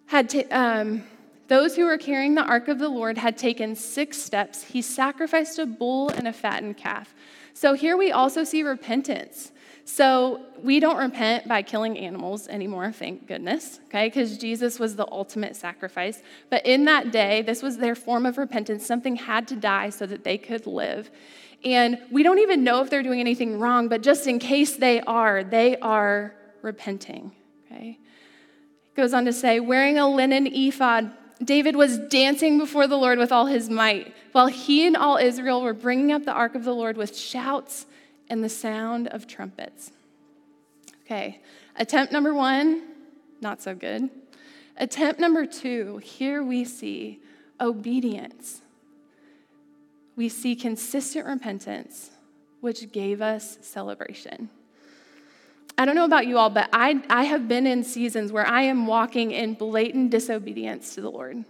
Had 0.06 0.28
to, 0.30 0.44
um, 0.48 1.04
those 1.48 1.76
who 1.76 1.84
were 1.84 1.98
carrying 1.98 2.34
the 2.34 2.42
ark 2.42 2.68
of 2.68 2.78
the 2.78 2.88
Lord 2.88 3.18
had 3.18 3.38
taken 3.38 3.74
six 3.74 4.20
steps. 4.20 4.64
He 4.64 4.82
sacrificed 4.82 5.58
a 5.58 5.66
bull 5.66 6.10
and 6.10 6.28
a 6.28 6.32
fattened 6.32 6.76
calf. 6.76 7.14
So 7.54 7.74
here 7.74 7.96
we 7.96 8.12
also 8.12 8.44
see 8.44 8.62
repentance. 8.62 9.50
So 9.90 10.42
we 10.62 10.80
don't 10.80 10.98
repent 10.98 11.48
by 11.48 11.62
killing 11.62 11.96
animals 11.96 12.46
anymore, 12.46 12.92
thank 12.92 13.26
goodness, 13.26 13.80
okay, 13.86 14.08
because 14.08 14.36
Jesus 14.36 14.78
was 14.78 14.96
the 14.96 15.10
ultimate 15.10 15.56
sacrifice. 15.56 16.22
But 16.50 16.66
in 16.66 16.84
that 16.84 17.10
day, 17.10 17.40
this 17.40 17.62
was 17.62 17.78
their 17.78 17.94
form 17.94 18.26
of 18.26 18.36
repentance. 18.36 18.84
Something 18.84 19.16
had 19.16 19.48
to 19.48 19.56
die 19.56 19.88
so 19.88 20.04
that 20.04 20.24
they 20.24 20.36
could 20.36 20.66
live. 20.66 21.10
And 21.64 21.98
we 22.10 22.22
don't 22.22 22.38
even 22.38 22.64
know 22.64 22.82
if 22.82 22.90
they're 22.90 23.02
doing 23.02 23.18
anything 23.18 23.58
wrong, 23.58 23.88
but 23.88 24.02
just 24.02 24.26
in 24.26 24.38
case 24.38 24.76
they 24.76 25.00
are, 25.00 25.42
they 25.42 25.78
are 25.78 26.34
repenting, 26.60 27.32
okay? 27.64 27.98
It 28.88 28.94
goes 28.94 29.14
on 29.14 29.24
to 29.24 29.32
say, 29.32 29.58
wearing 29.58 29.98
a 29.98 30.06
linen 30.06 30.46
ephod, 30.46 31.10
David 31.42 31.76
was 31.76 31.96
dancing 31.96 32.58
before 32.58 32.86
the 32.88 32.98
Lord 32.98 33.18
with 33.18 33.32
all 33.32 33.46
his 33.46 33.70
might, 33.70 34.14
while 34.32 34.48
he 34.48 34.86
and 34.86 34.98
all 34.98 35.16
Israel 35.16 35.62
were 35.62 35.72
bringing 35.72 36.12
up 36.12 36.26
the 36.26 36.32
ark 36.32 36.54
of 36.54 36.64
the 36.64 36.74
Lord 36.74 36.98
with 36.98 37.16
shouts 37.16 37.86
and 38.30 38.42
the 38.42 38.48
sound 38.48 39.08
of 39.08 39.26
trumpets. 39.26 39.92
Okay, 41.04 41.40
attempt 41.76 42.12
number 42.12 42.34
one, 42.34 42.82
not 43.40 43.62
so 43.62 43.74
good. 43.74 44.10
Attempt 44.76 45.18
number 45.20 45.46
two, 45.46 45.98
here 45.98 46.42
we 46.42 46.64
see 46.64 47.20
obedience. 47.60 48.62
We 50.16 50.28
see 50.28 50.54
consistent 50.54 51.26
repentance, 51.26 52.10
which 52.60 52.92
gave 52.92 53.22
us 53.22 53.58
celebration. 53.62 54.50
I 55.76 55.84
don't 55.84 55.94
know 55.94 56.04
about 56.04 56.26
you 56.26 56.38
all, 56.38 56.50
but 56.50 56.68
I, 56.72 57.00
I 57.08 57.24
have 57.24 57.46
been 57.46 57.66
in 57.66 57.84
seasons 57.84 58.32
where 58.32 58.46
I 58.46 58.62
am 58.62 58.86
walking 58.86 59.30
in 59.30 59.54
blatant 59.54 60.10
disobedience 60.10 60.94
to 60.96 61.00
the 61.00 61.10
Lord. 61.10 61.44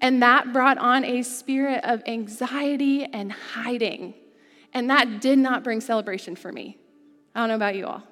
And 0.00 0.22
that 0.22 0.52
brought 0.52 0.78
on 0.78 1.04
a 1.04 1.22
spirit 1.22 1.84
of 1.84 2.02
anxiety 2.06 3.04
and 3.04 3.32
hiding 3.32 4.14
and 4.72 4.90
that 4.90 5.20
did 5.20 5.38
not 5.38 5.64
bring 5.64 5.80
celebration 5.80 6.36
for 6.36 6.52
me. 6.52 6.78
I 7.34 7.40
don't 7.40 7.48
know 7.48 7.54
about 7.54 7.76
you 7.76 7.86
all. 7.86 8.02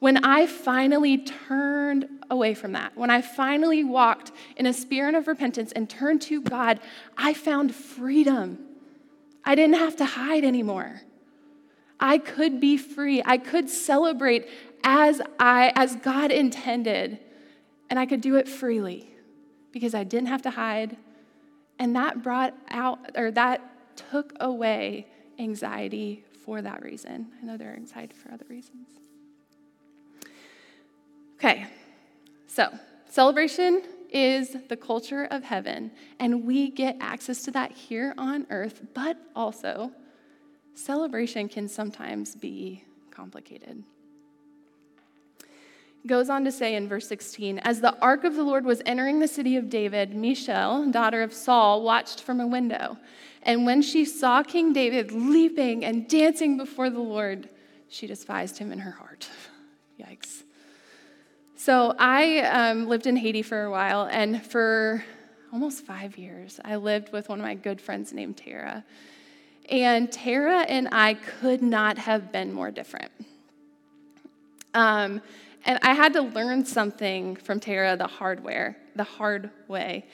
When 0.00 0.24
I 0.24 0.46
finally 0.46 1.18
turned 1.18 2.08
away 2.30 2.54
from 2.54 2.72
that, 2.72 2.96
when 2.96 3.10
I 3.10 3.20
finally 3.20 3.82
walked 3.82 4.30
in 4.56 4.66
a 4.66 4.72
spirit 4.72 5.14
of 5.14 5.26
repentance 5.26 5.72
and 5.72 5.90
turned 5.90 6.22
to 6.22 6.40
God, 6.40 6.78
I 7.16 7.34
found 7.34 7.74
freedom. 7.74 8.58
I 9.44 9.54
didn't 9.54 9.76
have 9.76 9.96
to 9.96 10.04
hide 10.04 10.44
anymore. 10.44 11.02
I 11.98 12.18
could 12.18 12.60
be 12.60 12.76
free. 12.76 13.22
I 13.24 13.38
could 13.38 13.68
celebrate 13.68 14.46
as 14.84 15.20
I 15.40 15.72
as 15.74 15.96
God 15.96 16.30
intended, 16.30 17.18
and 17.90 17.98
I 17.98 18.06
could 18.06 18.20
do 18.20 18.36
it 18.36 18.48
freely 18.48 19.10
because 19.72 19.94
I 19.94 20.04
didn't 20.04 20.28
have 20.28 20.42
to 20.42 20.50
hide. 20.50 20.96
And 21.80 21.96
that 21.96 22.22
brought 22.22 22.54
out 22.70 22.98
or 23.16 23.32
that 23.32 23.96
took 23.96 24.32
away 24.38 25.08
anxiety 25.38 26.24
for 26.44 26.62
that 26.62 26.82
reason. 26.82 27.28
I 27.40 27.46
know 27.46 27.56
they're 27.56 27.74
anxiety 27.74 28.14
for 28.14 28.32
other 28.32 28.46
reasons. 28.48 28.88
Okay, 31.36 31.66
so 32.46 32.68
celebration 33.08 33.82
is 34.10 34.56
the 34.68 34.76
culture 34.76 35.24
of 35.30 35.44
heaven, 35.44 35.90
and 36.18 36.44
we 36.44 36.70
get 36.70 36.96
access 37.00 37.42
to 37.42 37.50
that 37.52 37.72
here 37.72 38.14
on 38.18 38.46
earth, 38.50 38.82
but 38.94 39.16
also 39.36 39.92
celebration 40.74 41.48
can 41.48 41.68
sometimes 41.68 42.34
be 42.34 42.82
complicated. 43.10 43.82
Goes 46.06 46.30
on 46.30 46.44
to 46.44 46.52
say 46.52 46.74
in 46.74 46.88
verse 46.88 47.06
16, 47.08 47.58
as 47.58 47.80
the 47.80 47.98
ark 48.00 48.24
of 48.24 48.34
the 48.34 48.44
Lord 48.44 48.64
was 48.64 48.80
entering 48.86 49.18
the 49.18 49.28
city 49.28 49.56
of 49.56 49.68
David, 49.68 50.14
Michal, 50.14 50.90
daughter 50.90 51.22
of 51.22 51.34
Saul, 51.34 51.82
watched 51.82 52.22
from 52.22 52.40
a 52.40 52.46
window. 52.46 52.96
And 53.42 53.64
when 53.66 53.82
she 53.82 54.04
saw 54.04 54.42
King 54.42 54.72
David 54.72 55.12
leaping 55.12 55.84
and 55.84 56.08
dancing 56.08 56.56
before 56.56 56.90
the 56.90 57.00
Lord, 57.00 57.48
she 57.88 58.06
despised 58.06 58.58
him 58.58 58.72
in 58.72 58.80
her 58.80 58.90
heart. 58.92 59.28
Yikes. 60.00 60.42
So 61.56 61.94
I 61.98 62.38
um, 62.40 62.86
lived 62.86 63.06
in 63.06 63.16
Haiti 63.16 63.42
for 63.42 63.64
a 63.64 63.70
while, 63.70 64.08
and 64.10 64.44
for 64.44 65.04
almost 65.52 65.84
five 65.84 66.16
years, 66.16 66.60
I 66.64 66.76
lived 66.76 67.12
with 67.12 67.28
one 67.28 67.40
of 67.40 67.44
my 67.44 67.54
good 67.54 67.80
friends 67.80 68.12
named 68.12 68.36
Tara. 68.36 68.84
And 69.68 70.10
Tara 70.10 70.60
and 70.60 70.88
I 70.92 71.14
could 71.14 71.62
not 71.62 71.98
have 71.98 72.32
been 72.32 72.52
more 72.52 72.70
different. 72.70 73.10
Um, 74.74 75.20
and 75.64 75.78
I 75.82 75.94
had 75.94 76.12
to 76.14 76.22
learn 76.22 76.64
something 76.64 77.36
from 77.36 77.60
Tara 77.60 77.96
the 77.96 78.06
hardware, 78.06 78.76
the 78.96 79.04
hard 79.04 79.50
way. 79.66 80.06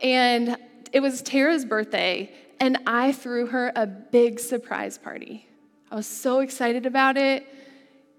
And 0.00 0.56
it 0.92 1.00
was 1.00 1.22
Tara's 1.22 1.64
birthday, 1.64 2.32
and 2.62 2.78
I 2.86 3.10
threw 3.10 3.46
her 3.46 3.72
a 3.74 3.88
big 3.88 4.38
surprise 4.38 4.96
party. 4.96 5.48
I 5.90 5.96
was 5.96 6.06
so 6.06 6.38
excited 6.38 6.86
about 6.86 7.16
it. 7.16 7.44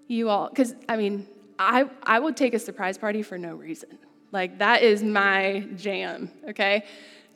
You 0.06 0.28
all, 0.28 0.50
because 0.50 0.74
I 0.86 0.98
mean, 0.98 1.26
I, 1.58 1.88
I 2.02 2.18
would 2.18 2.36
take 2.36 2.52
a 2.52 2.58
surprise 2.58 2.98
party 2.98 3.22
for 3.22 3.38
no 3.38 3.54
reason. 3.54 3.98
Like, 4.32 4.58
that 4.58 4.82
is 4.82 5.02
my 5.02 5.66
jam, 5.76 6.30
okay? 6.46 6.84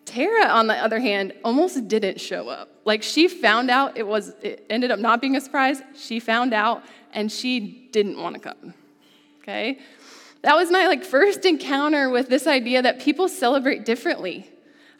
Tara, 0.04 0.48
on 0.48 0.66
the 0.66 0.74
other 0.74 1.00
hand, 1.00 1.32
almost 1.44 1.88
didn't 1.88 2.20
show 2.20 2.50
up. 2.50 2.68
Like, 2.84 3.02
she 3.02 3.26
found 3.26 3.70
out 3.70 3.96
it 3.96 4.06
was, 4.06 4.34
it 4.42 4.66
ended 4.68 4.90
up 4.90 4.98
not 4.98 5.22
being 5.22 5.34
a 5.34 5.40
surprise. 5.40 5.80
She 5.96 6.20
found 6.20 6.52
out 6.52 6.82
and 7.14 7.32
she 7.32 7.88
didn't 7.90 8.20
want 8.20 8.34
to 8.34 8.40
come, 8.40 8.74
okay? 9.40 9.78
That 10.42 10.56
was 10.56 10.70
my 10.70 10.86
like 10.86 11.04
first 11.04 11.46
encounter 11.46 12.10
with 12.10 12.28
this 12.28 12.46
idea 12.46 12.82
that 12.82 13.00
people 13.00 13.30
celebrate 13.30 13.86
differently. 13.86 14.50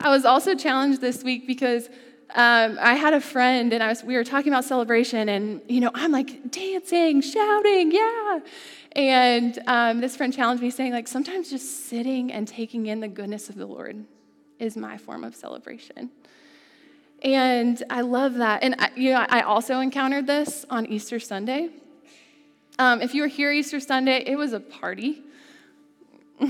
I 0.01 0.11
was 0.11 0.25
also 0.25 0.55
challenged 0.55 1.01
this 1.01 1.25
week 1.25 1.47
because 1.47 1.89
um, 2.35 2.79
I 2.81 2.95
had 2.95 3.15
a 3.15 3.21
friend 3.21 3.73
and 3.73 3.83
I 3.83 3.89
was, 3.89 4.05
we 4.05 4.15
were 4.15 4.25
talking 4.25 4.53
about 4.53 4.65
celebration, 4.65 5.29
and 5.29 5.63
you 5.67 5.81
know, 5.81 5.91
I'm 5.95 6.13
like 6.13 6.51
dancing, 6.51 7.21
shouting, 7.21 7.91
yeah. 7.91 8.41
And 8.93 9.59
um, 9.67 10.01
this 10.01 10.17
friend 10.17 10.33
challenged 10.33 10.63
me, 10.63 10.71
saying, 10.71 10.93
like, 10.93 11.09
sometimes 11.09 11.51
just 11.51 11.87
sitting 11.87 12.33
and 12.33 12.47
taking 12.47 12.87
in 12.87 13.01
the 13.01 13.09
goodness 13.09 13.49
of 13.49 13.57
the 13.57 13.67
Lord 13.67 14.05
is 14.59 14.77
my 14.77 14.97
form 14.99 15.25
of 15.25 15.35
celebration. 15.35 16.11
And 17.23 17.83
I 17.91 18.01
love 18.03 18.35
that. 18.35 18.63
And 18.63 18.77
I, 18.79 18.91
you 18.95 19.13
know, 19.13 19.27
I 19.29 19.43
also 19.43 19.81
encountered 19.81 20.27
this 20.27 20.65
on 20.71 20.87
Easter 20.87 21.19
Sunday. 21.19 21.71
Um, 22.79 23.01
if 23.01 23.15
you 23.15 23.23
were 23.23 23.29
here 23.29 23.53
Easter 23.53 23.81
Sunday, 23.81 24.23
it 24.25 24.37
was 24.37 24.53
a 24.53 24.61
party. 24.61 25.23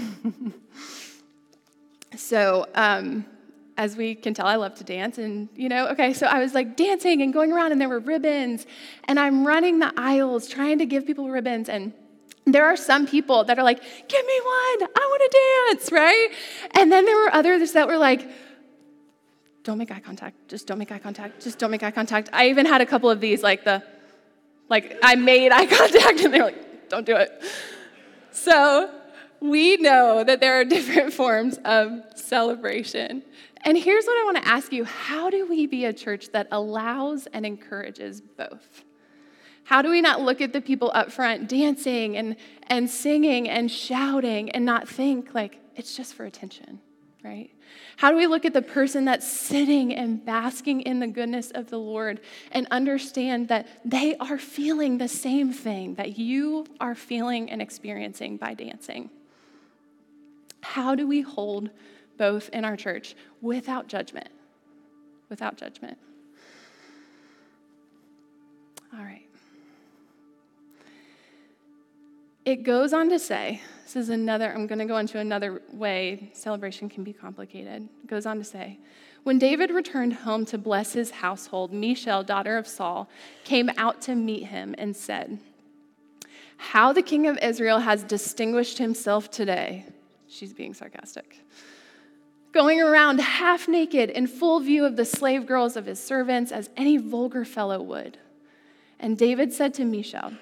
so 2.16 2.66
um, 2.74 3.24
as 3.78 3.96
we 3.96 4.16
can 4.16 4.34
tell, 4.34 4.46
I 4.46 4.56
love 4.56 4.74
to 4.74 4.84
dance. 4.84 5.18
And, 5.18 5.48
you 5.54 5.68
know, 5.68 5.86
okay, 5.90 6.12
so 6.12 6.26
I 6.26 6.40
was 6.40 6.52
like 6.52 6.76
dancing 6.76 7.22
and 7.22 7.32
going 7.32 7.52
around, 7.52 7.70
and 7.70 7.80
there 7.80 7.88
were 7.88 8.00
ribbons. 8.00 8.66
And 9.04 9.20
I'm 9.20 9.46
running 9.46 9.78
the 9.78 9.92
aisles 9.96 10.48
trying 10.48 10.78
to 10.80 10.86
give 10.86 11.06
people 11.06 11.30
ribbons. 11.30 11.68
And 11.68 11.92
there 12.44 12.66
are 12.66 12.76
some 12.76 13.06
people 13.06 13.44
that 13.44 13.56
are 13.56 13.62
like, 13.62 13.80
give 13.80 14.26
me 14.26 14.40
one, 14.40 14.88
I 14.96 15.06
want 15.10 15.22
to 15.30 15.76
dance, 15.76 15.92
right? 15.92 16.28
And 16.72 16.90
then 16.90 17.04
there 17.04 17.16
were 17.16 17.32
others 17.32 17.72
that 17.72 17.86
were 17.86 17.98
like, 17.98 18.28
don't 19.62 19.78
make 19.78 19.92
eye 19.92 20.00
contact, 20.00 20.48
just 20.48 20.66
don't 20.66 20.78
make 20.78 20.90
eye 20.90 20.98
contact, 20.98 21.42
just 21.42 21.58
don't 21.58 21.70
make 21.70 21.84
eye 21.84 21.90
contact. 21.92 22.30
I 22.32 22.48
even 22.48 22.66
had 22.66 22.80
a 22.80 22.86
couple 22.86 23.10
of 23.10 23.20
these, 23.20 23.44
like 23.44 23.64
the, 23.64 23.82
like 24.68 24.98
I 25.04 25.14
made 25.14 25.52
eye 25.52 25.66
contact, 25.78 26.20
and 26.20 26.34
they 26.34 26.40
were 26.40 26.46
like, 26.46 26.88
don't 26.88 27.06
do 27.06 27.14
it. 27.14 27.30
So 28.32 28.90
we 29.40 29.76
know 29.76 30.24
that 30.24 30.40
there 30.40 30.58
are 30.60 30.64
different 30.64 31.12
forms 31.12 31.58
of 31.64 32.02
celebration. 32.14 33.22
And 33.68 33.76
here's 33.76 34.06
what 34.06 34.18
I 34.18 34.24
want 34.24 34.38
to 34.38 34.48
ask 34.48 34.72
you 34.72 34.84
How 34.84 35.28
do 35.28 35.46
we 35.46 35.66
be 35.66 35.84
a 35.84 35.92
church 35.92 36.30
that 36.32 36.48
allows 36.50 37.26
and 37.26 37.44
encourages 37.44 38.22
both? 38.22 38.82
How 39.64 39.82
do 39.82 39.90
we 39.90 40.00
not 40.00 40.22
look 40.22 40.40
at 40.40 40.54
the 40.54 40.62
people 40.62 40.90
up 40.94 41.12
front 41.12 41.50
dancing 41.50 42.16
and, 42.16 42.36
and 42.68 42.88
singing 42.88 43.46
and 43.46 43.70
shouting 43.70 44.50
and 44.52 44.64
not 44.64 44.88
think 44.88 45.34
like 45.34 45.60
it's 45.76 45.94
just 45.94 46.14
for 46.14 46.24
attention, 46.24 46.80
right? 47.22 47.50
How 47.98 48.10
do 48.10 48.16
we 48.16 48.26
look 48.26 48.46
at 48.46 48.54
the 48.54 48.62
person 48.62 49.04
that's 49.04 49.30
sitting 49.30 49.94
and 49.94 50.24
basking 50.24 50.80
in 50.80 51.00
the 51.00 51.06
goodness 51.06 51.50
of 51.50 51.68
the 51.68 51.76
Lord 51.76 52.20
and 52.50 52.66
understand 52.70 53.48
that 53.48 53.66
they 53.84 54.16
are 54.16 54.38
feeling 54.38 54.96
the 54.96 55.08
same 55.08 55.52
thing 55.52 55.96
that 55.96 56.18
you 56.18 56.64
are 56.80 56.94
feeling 56.94 57.50
and 57.50 57.60
experiencing 57.60 58.38
by 58.38 58.54
dancing? 58.54 59.10
How 60.62 60.94
do 60.94 61.06
we 61.06 61.20
hold 61.20 61.68
both 62.18 62.48
in 62.50 62.64
our 62.64 62.76
church 62.76 63.14
without 63.40 63.88
judgment? 63.88 64.28
Without 65.28 65.56
judgment. 65.56 65.98
All 68.92 69.04
right. 69.04 69.26
It 72.44 72.62
goes 72.62 72.92
on 72.92 73.10
to 73.10 73.18
say, 73.18 73.60
this 73.84 73.96
is 73.96 74.08
another, 74.08 74.52
I'm 74.52 74.66
going 74.66 74.78
to 74.78 74.86
go 74.86 74.96
into 74.96 75.18
another 75.18 75.62
way 75.72 76.30
celebration 76.32 76.88
can 76.88 77.04
be 77.04 77.12
complicated. 77.12 77.88
It 78.02 78.06
goes 78.06 78.26
on 78.26 78.38
to 78.38 78.44
say, 78.44 78.78
when 79.22 79.38
David 79.38 79.70
returned 79.70 80.14
home 80.14 80.46
to 80.46 80.56
bless 80.56 80.94
his 80.94 81.10
household, 81.10 81.72
Michal, 81.72 82.22
daughter 82.22 82.56
of 82.56 82.66
Saul, 82.66 83.10
came 83.44 83.70
out 83.76 84.00
to 84.02 84.14
meet 84.14 84.44
him 84.44 84.74
and 84.78 84.96
said, 84.96 85.38
How 86.56 86.94
the 86.94 87.02
king 87.02 87.26
of 87.26 87.36
Israel 87.42 87.80
has 87.80 88.02
distinguished 88.04 88.78
himself 88.78 89.30
today. 89.30 89.84
She's 90.28 90.54
being 90.54 90.72
sarcastic. 90.72 91.40
Going 92.52 92.80
around 92.80 93.20
half 93.20 93.68
naked 93.68 94.10
in 94.10 94.26
full 94.26 94.60
view 94.60 94.84
of 94.84 94.96
the 94.96 95.04
slave 95.04 95.46
girls 95.46 95.76
of 95.76 95.86
his 95.86 96.02
servants, 96.02 96.50
as 96.50 96.70
any 96.76 96.96
vulgar 96.96 97.44
fellow 97.44 97.80
would. 97.82 98.18
And 98.98 99.18
David 99.18 99.52
said 99.52 99.74
to 99.74 99.84
Michal, 99.84 100.32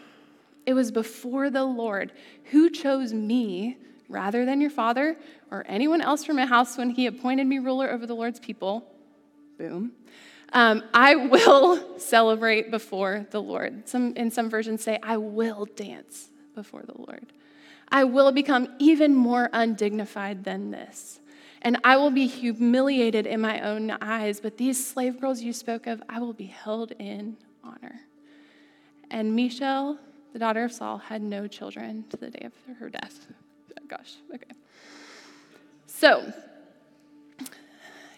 it 0.67 0.75
was 0.75 0.91
before 0.91 1.51
the 1.51 1.65
Lord 1.65 2.13
who 2.51 2.71
chose 2.71 3.13
me 3.13 3.77
rather 4.09 4.45
than 4.45 4.61
your 4.61 4.71
father 4.71 5.17
or 5.51 5.65
anyone 5.69 6.01
else 6.01 6.25
from 6.25 6.37
my 6.37 6.47
house 6.47 6.77
when 6.77 6.91
he 6.91 7.07
appointed 7.07 7.47
me 7.47 7.59
ruler 7.59 7.91
over 7.91 8.07
the 8.07 8.15
Lord's 8.15 8.41
people. 8.41 8.85
Boom. 9.59 9.93
Um, 10.53 10.83
I 10.93 11.17
will 11.31 11.99
celebrate 11.99 12.71
before 12.71 13.27
the 13.31 13.41
Lord. 13.41 13.89
Some, 13.89 14.15
in 14.17 14.31
some 14.31 14.51
versions 14.51 14.83
say, 14.83 14.99
I 15.03 15.17
will 15.17 15.67
dance 15.77 16.29
before 16.55 16.83
the 16.83 16.97
Lord. 16.97 17.27
I 17.89 18.05
will 18.05 18.33
become 18.33 18.69
even 18.79 19.15
more 19.15 19.49
undignified 19.53 20.45
than 20.45 20.71
this. 20.71 21.21
And 21.63 21.79
I 21.85 21.97
will 21.97 22.11
be 22.11 22.27
humiliated 22.27 23.27
in 23.27 23.41
my 23.41 23.61
own 23.61 23.91
eyes, 24.01 24.41
but 24.41 24.57
these 24.57 24.85
slave 24.85 25.21
girls 25.21 25.43
you 25.43 25.53
spoke 25.53 25.87
of, 25.87 26.03
I 26.09 26.21
will 26.21 26.33
be 26.33 26.47
held 26.47 26.93
in 26.99 27.37
honor. 27.65 28.01
And 29.11 29.35
Michal 29.35 29.99
the 30.37 30.41
daughter 30.41 30.65
of 30.65 30.71
Saul, 30.71 30.99
had 30.99 31.23
no 31.23 31.47
children 31.47 32.05
to 32.11 32.19
the 32.19 32.29
day 32.29 32.45
of 32.45 32.53
her 32.79 32.91
death. 32.91 33.27
Gosh, 33.89 34.17
okay. 34.35 34.53
So, 35.87 36.31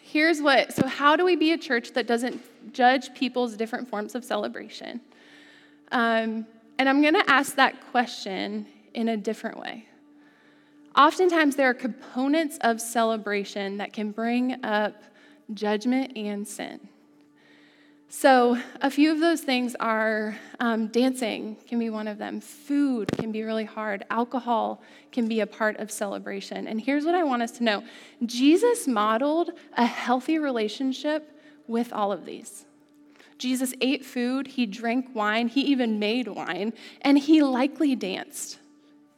here's 0.02 0.42
what 0.42 0.72
so, 0.72 0.88
how 0.88 1.14
do 1.14 1.24
we 1.24 1.36
be 1.36 1.52
a 1.52 1.56
church 1.56 1.92
that 1.92 2.08
doesn't 2.08 2.42
judge 2.72 3.14
people's 3.14 3.56
different 3.56 3.88
forms 3.88 4.16
of 4.16 4.24
celebration? 4.24 5.00
Um, 5.92 6.44
and 6.80 6.88
I'm 6.88 7.02
going 7.02 7.14
to 7.14 7.30
ask 7.30 7.54
that 7.54 7.88
question 7.92 8.66
in 8.94 9.10
a 9.10 9.16
different 9.16 9.60
way. 9.60 9.87
Oftentimes, 10.98 11.54
there 11.54 11.70
are 11.70 11.74
components 11.74 12.58
of 12.62 12.80
celebration 12.80 13.76
that 13.76 13.92
can 13.92 14.10
bring 14.10 14.64
up 14.64 15.00
judgment 15.54 16.16
and 16.16 16.46
sin. 16.46 16.80
So, 18.08 18.58
a 18.80 18.90
few 18.90 19.12
of 19.12 19.20
those 19.20 19.42
things 19.42 19.76
are 19.78 20.36
um, 20.58 20.88
dancing 20.88 21.56
can 21.68 21.78
be 21.78 21.88
one 21.88 22.08
of 22.08 22.18
them, 22.18 22.40
food 22.40 23.12
can 23.12 23.30
be 23.30 23.44
really 23.44 23.66
hard, 23.66 24.04
alcohol 24.10 24.82
can 25.12 25.28
be 25.28 25.38
a 25.38 25.46
part 25.46 25.76
of 25.76 25.92
celebration. 25.92 26.66
And 26.66 26.80
here's 26.80 27.04
what 27.04 27.14
I 27.14 27.22
want 27.22 27.42
us 27.42 27.52
to 27.52 27.64
know 27.64 27.84
Jesus 28.26 28.88
modeled 28.88 29.50
a 29.76 29.86
healthy 29.86 30.40
relationship 30.40 31.30
with 31.68 31.92
all 31.92 32.10
of 32.10 32.24
these. 32.24 32.64
Jesus 33.36 33.72
ate 33.80 34.04
food, 34.04 34.48
he 34.48 34.66
drank 34.66 35.14
wine, 35.14 35.46
he 35.46 35.60
even 35.60 36.00
made 36.00 36.26
wine, 36.26 36.72
and 37.02 37.18
he 37.18 37.40
likely 37.40 37.94
danced. 37.94 38.58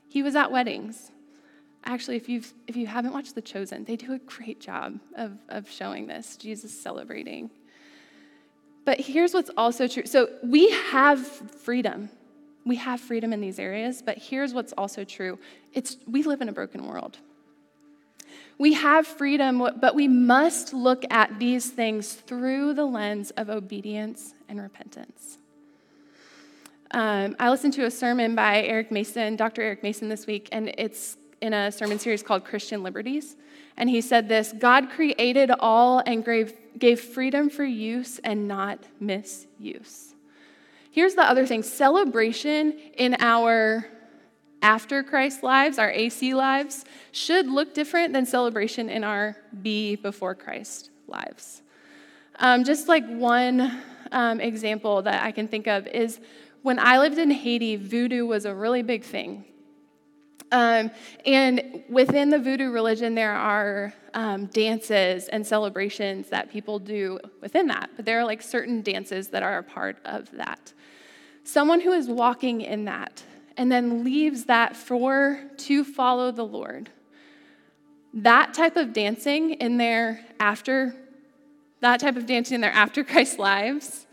He 0.08 0.22
was 0.22 0.36
at 0.36 0.52
weddings. 0.52 1.10
Actually, 1.84 2.16
if, 2.16 2.28
you've, 2.28 2.52
if 2.66 2.76
you 2.76 2.86
haven't 2.86 3.12
watched 3.12 3.34
The 3.34 3.42
Chosen, 3.42 3.84
they 3.84 3.96
do 3.96 4.12
a 4.12 4.18
great 4.18 4.60
job 4.60 4.98
of, 5.16 5.32
of 5.48 5.70
showing 5.70 6.06
this, 6.06 6.36
Jesus 6.36 6.78
celebrating 6.78 7.50
but 8.84 9.00
here's 9.00 9.34
what's 9.34 9.50
also 9.56 9.86
true. 9.86 10.06
So 10.06 10.28
we 10.42 10.70
have 10.70 11.24
freedom. 11.26 12.10
We 12.64 12.76
have 12.76 13.00
freedom 13.00 13.32
in 13.32 13.40
these 13.40 13.58
areas, 13.58 14.02
but 14.02 14.18
here's 14.18 14.52
what's 14.52 14.72
also 14.72 15.04
true. 15.04 15.38
It's 15.72 15.96
we 16.06 16.22
live 16.22 16.40
in 16.40 16.48
a 16.48 16.52
broken 16.52 16.86
world. 16.86 17.18
We 18.58 18.74
have 18.74 19.06
freedom, 19.06 19.58
but 19.80 19.94
we 19.94 20.06
must 20.06 20.74
look 20.74 21.04
at 21.10 21.38
these 21.38 21.70
things 21.70 22.12
through 22.12 22.74
the 22.74 22.84
lens 22.84 23.30
of 23.32 23.48
obedience 23.48 24.34
and 24.48 24.60
repentance. 24.60 25.38
Um, 26.90 27.36
I 27.38 27.48
listened 27.48 27.72
to 27.74 27.84
a 27.84 27.90
sermon 27.90 28.34
by 28.34 28.62
Eric 28.62 28.90
Mason, 28.90 29.36
Dr. 29.36 29.62
Eric 29.62 29.82
Mason, 29.82 30.08
this 30.08 30.26
week, 30.26 30.48
and 30.52 30.74
it's 30.76 31.16
in 31.40 31.52
a 31.52 31.72
sermon 31.72 31.98
series 31.98 32.22
called 32.22 32.44
Christian 32.44 32.82
Liberties. 32.82 33.36
And 33.76 33.88
he 33.88 34.00
said 34.00 34.28
this 34.28 34.52
God 34.58 34.90
created 34.90 35.50
all 35.58 36.02
and 36.04 36.24
gave, 36.24 36.54
gave 36.78 37.00
freedom 37.00 37.50
for 37.50 37.64
use 37.64 38.18
and 38.20 38.46
not 38.46 38.78
misuse. 39.00 40.14
Here's 40.90 41.14
the 41.14 41.22
other 41.22 41.46
thing 41.46 41.62
celebration 41.62 42.78
in 42.94 43.16
our 43.20 43.86
after 44.62 45.02
Christ 45.02 45.42
lives, 45.42 45.78
our 45.78 45.90
AC 45.90 46.34
lives, 46.34 46.84
should 47.12 47.46
look 47.46 47.72
different 47.72 48.12
than 48.12 48.26
celebration 48.26 48.90
in 48.90 49.04
our 49.04 49.36
be 49.62 49.96
before 49.96 50.34
Christ 50.34 50.90
lives. 51.06 51.62
Um, 52.38 52.64
just 52.64 52.88
like 52.88 53.06
one 53.06 53.80
um, 54.12 54.40
example 54.40 55.02
that 55.02 55.22
I 55.22 55.32
can 55.32 55.48
think 55.48 55.66
of 55.66 55.86
is 55.86 56.20
when 56.62 56.78
I 56.78 56.98
lived 56.98 57.18
in 57.18 57.30
Haiti, 57.30 57.76
voodoo 57.76 58.26
was 58.26 58.44
a 58.44 58.54
really 58.54 58.82
big 58.82 59.04
thing. 59.04 59.44
Um, 60.52 60.90
and 61.24 61.84
within 61.88 62.30
the 62.30 62.38
voodoo 62.38 62.70
religion, 62.70 63.14
there 63.14 63.34
are 63.34 63.94
um, 64.14 64.46
dances 64.46 65.28
and 65.28 65.46
celebrations 65.46 66.28
that 66.30 66.50
people 66.50 66.78
do 66.78 67.20
within 67.40 67.68
that, 67.68 67.90
but 67.96 68.04
there 68.04 68.18
are 68.18 68.24
like 68.24 68.42
certain 68.42 68.82
dances 68.82 69.28
that 69.28 69.42
are 69.42 69.58
a 69.58 69.62
part 69.62 69.98
of 70.04 70.30
that. 70.32 70.72
Someone 71.44 71.80
who 71.80 71.92
is 71.92 72.08
walking 72.08 72.60
in 72.60 72.84
that 72.86 73.22
and 73.56 73.70
then 73.70 74.04
leaves 74.04 74.44
that 74.44 74.76
for 74.76 75.40
to 75.56 75.84
follow 75.84 76.32
the 76.32 76.44
Lord, 76.44 76.90
that 78.12 78.54
type 78.54 78.76
of 78.76 78.92
dancing 78.92 79.52
in 79.54 79.76
their 79.76 80.24
after, 80.40 80.96
that 81.80 82.00
type 82.00 82.16
of 82.16 82.26
dancing 82.26 82.56
in 82.56 82.60
their 82.60 82.72
after 82.72 83.04
Christ 83.04 83.38
lives 83.38 84.06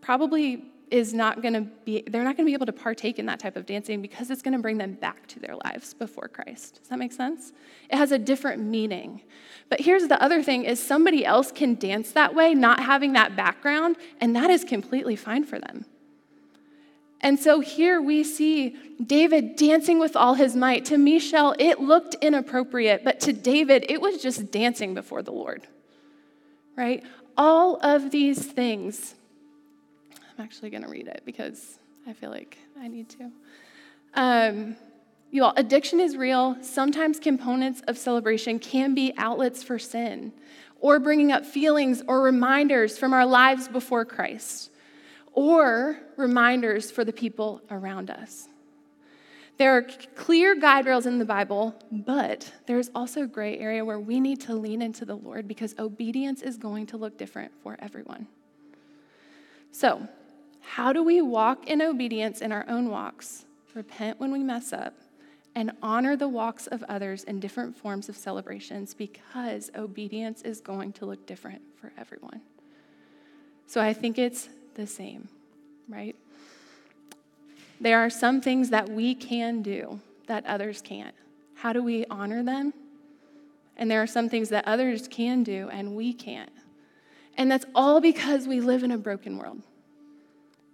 probably 0.00 0.64
is 0.92 1.14
not 1.14 1.40
going 1.40 1.54
to 1.54 1.62
be, 1.84 2.04
they're 2.06 2.22
not 2.22 2.36
going 2.36 2.46
to 2.46 2.50
be 2.50 2.52
able 2.52 2.66
to 2.66 2.72
partake 2.72 3.18
in 3.18 3.24
that 3.24 3.40
type 3.40 3.56
of 3.56 3.64
dancing 3.64 4.02
because 4.02 4.30
it's 4.30 4.42
going 4.42 4.52
to 4.52 4.60
bring 4.60 4.76
them 4.76 4.92
back 4.92 5.26
to 5.26 5.40
their 5.40 5.56
lives 5.64 5.94
before 5.94 6.28
Christ. 6.28 6.80
Does 6.80 6.88
that 6.88 6.98
make 6.98 7.12
sense? 7.12 7.52
It 7.88 7.96
has 7.96 8.12
a 8.12 8.18
different 8.18 8.62
meaning. 8.62 9.22
But 9.70 9.80
here's 9.80 10.06
the 10.06 10.22
other 10.22 10.42
thing 10.42 10.64
is 10.64 10.78
somebody 10.78 11.24
else 11.24 11.50
can 11.50 11.76
dance 11.76 12.12
that 12.12 12.34
way, 12.34 12.54
not 12.54 12.80
having 12.80 13.14
that 13.14 13.34
background, 13.34 13.96
and 14.20 14.36
that 14.36 14.50
is 14.50 14.64
completely 14.64 15.16
fine 15.16 15.44
for 15.44 15.58
them. 15.58 15.86
And 17.22 17.38
so 17.38 17.60
here 17.60 18.02
we 18.02 18.22
see 18.22 18.76
David 19.02 19.56
dancing 19.56 19.98
with 19.98 20.14
all 20.14 20.34
his 20.34 20.54
might. 20.54 20.84
To 20.86 20.98
Michal, 20.98 21.54
it 21.58 21.80
looked 21.80 22.16
inappropriate, 22.16 23.02
but 23.02 23.18
to 23.20 23.32
David, 23.32 23.86
it 23.88 24.02
was 24.02 24.20
just 24.20 24.50
dancing 24.50 24.92
before 24.92 25.22
the 25.22 25.32
Lord. 25.32 25.66
Right? 26.76 27.02
All 27.36 27.78
of 27.80 28.10
these 28.10 28.44
things 28.44 29.14
I'm 30.38 30.44
actually 30.44 30.70
going 30.70 30.82
to 30.82 30.88
read 30.88 31.08
it 31.08 31.22
because 31.24 31.78
I 32.06 32.12
feel 32.12 32.30
like 32.30 32.58
I 32.80 32.88
need 32.88 33.08
to. 33.10 33.30
Um, 34.14 34.76
you 35.30 35.44
all, 35.44 35.54
addiction 35.56 36.00
is 36.00 36.16
real. 36.16 36.56
Sometimes 36.62 37.18
components 37.18 37.82
of 37.88 37.96
celebration 37.96 38.58
can 38.58 38.94
be 38.94 39.12
outlets 39.16 39.62
for 39.62 39.78
sin 39.78 40.32
or 40.80 40.98
bringing 40.98 41.32
up 41.32 41.46
feelings 41.46 42.02
or 42.06 42.22
reminders 42.22 42.98
from 42.98 43.12
our 43.14 43.24
lives 43.24 43.68
before 43.68 44.04
Christ 44.04 44.70
or 45.32 45.98
reminders 46.16 46.90
for 46.90 47.04
the 47.04 47.12
people 47.12 47.62
around 47.70 48.10
us. 48.10 48.48
There 49.58 49.76
are 49.76 49.82
clear 50.16 50.54
guide 50.54 50.86
rails 50.86 51.06
in 51.06 51.18
the 51.18 51.24
Bible, 51.24 51.74
but 51.90 52.52
there's 52.66 52.90
also 52.94 53.22
a 53.22 53.26
gray 53.26 53.58
area 53.58 53.84
where 53.84 54.00
we 54.00 54.18
need 54.18 54.40
to 54.42 54.54
lean 54.54 54.82
into 54.82 55.04
the 55.04 55.14
Lord 55.14 55.46
because 55.46 55.74
obedience 55.78 56.42
is 56.42 56.56
going 56.56 56.86
to 56.86 56.96
look 56.96 57.16
different 57.16 57.52
for 57.62 57.76
everyone. 57.80 58.26
So, 59.70 60.08
how 60.76 60.90
do 60.90 61.02
we 61.02 61.20
walk 61.20 61.66
in 61.66 61.82
obedience 61.82 62.40
in 62.40 62.50
our 62.50 62.64
own 62.66 62.88
walks, 62.88 63.44
repent 63.74 64.18
when 64.18 64.32
we 64.32 64.38
mess 64.38 64.72
up, 64.72 64.94
and 65.54 65.70
honor 65.82 66.16
the 66.16 66.26
walks 66.26 66.66
of 66.66 66.82
others 66.84 67.24
in 67.24 67.38
different 67.38 67.76
forms 67.76 68.08
of 68.08 68.16
celebrations 68.16 68.94
because 68.94 69.70
obedience 69.76 70.40
is 70.40 70.62
going 70.62 70.90
to 70.94 71.04
look 71.04 71.26
different 71.26 71.60
for 71.78 71.92
everyone. 71.98 72.40
So 73.66 73.82
I 73.82 73.92
think 73.92 74.16
it's 74.16 74.48
the 74.72 74.86
same, 74.86 75.28
right? 75.90 76.16
There 77.78 77.98
are 77.98 78.08
some 78.08 78.40
things 78.40 78.70
that 78.70 78.88
we 78.88 79.14
can 79.14 79.60
do 79.60 80.00
that 80.26 80.46
others 80.46 80.80
can't. 80.80 81.14
How 81.54 81.74
do 81.74 81.82
we 81.82 82.06
honor 82.06 82.42
them? 82.42 82.72
And 83.76 83.90
there 83.90 84.02
are 84.02 84.06
some 84.06 84.30
things 84.30 84.48
that 84.48 84.66
others 84.66 85.06
can 85.06 85.42
do 85.42 85.68
and 85.68 85.94
we 85.94 86.14
can't. 86.14 86.52
And 87.36 87.50
that's 87.50 87.66
all 87.74 88.00
because 88.00 88.48
we 88.48 88.62
live 88.62 88.82
in 88.82 88.90
a 88.90 88.96
broken 88.96 89.36
world. 89.36 89.60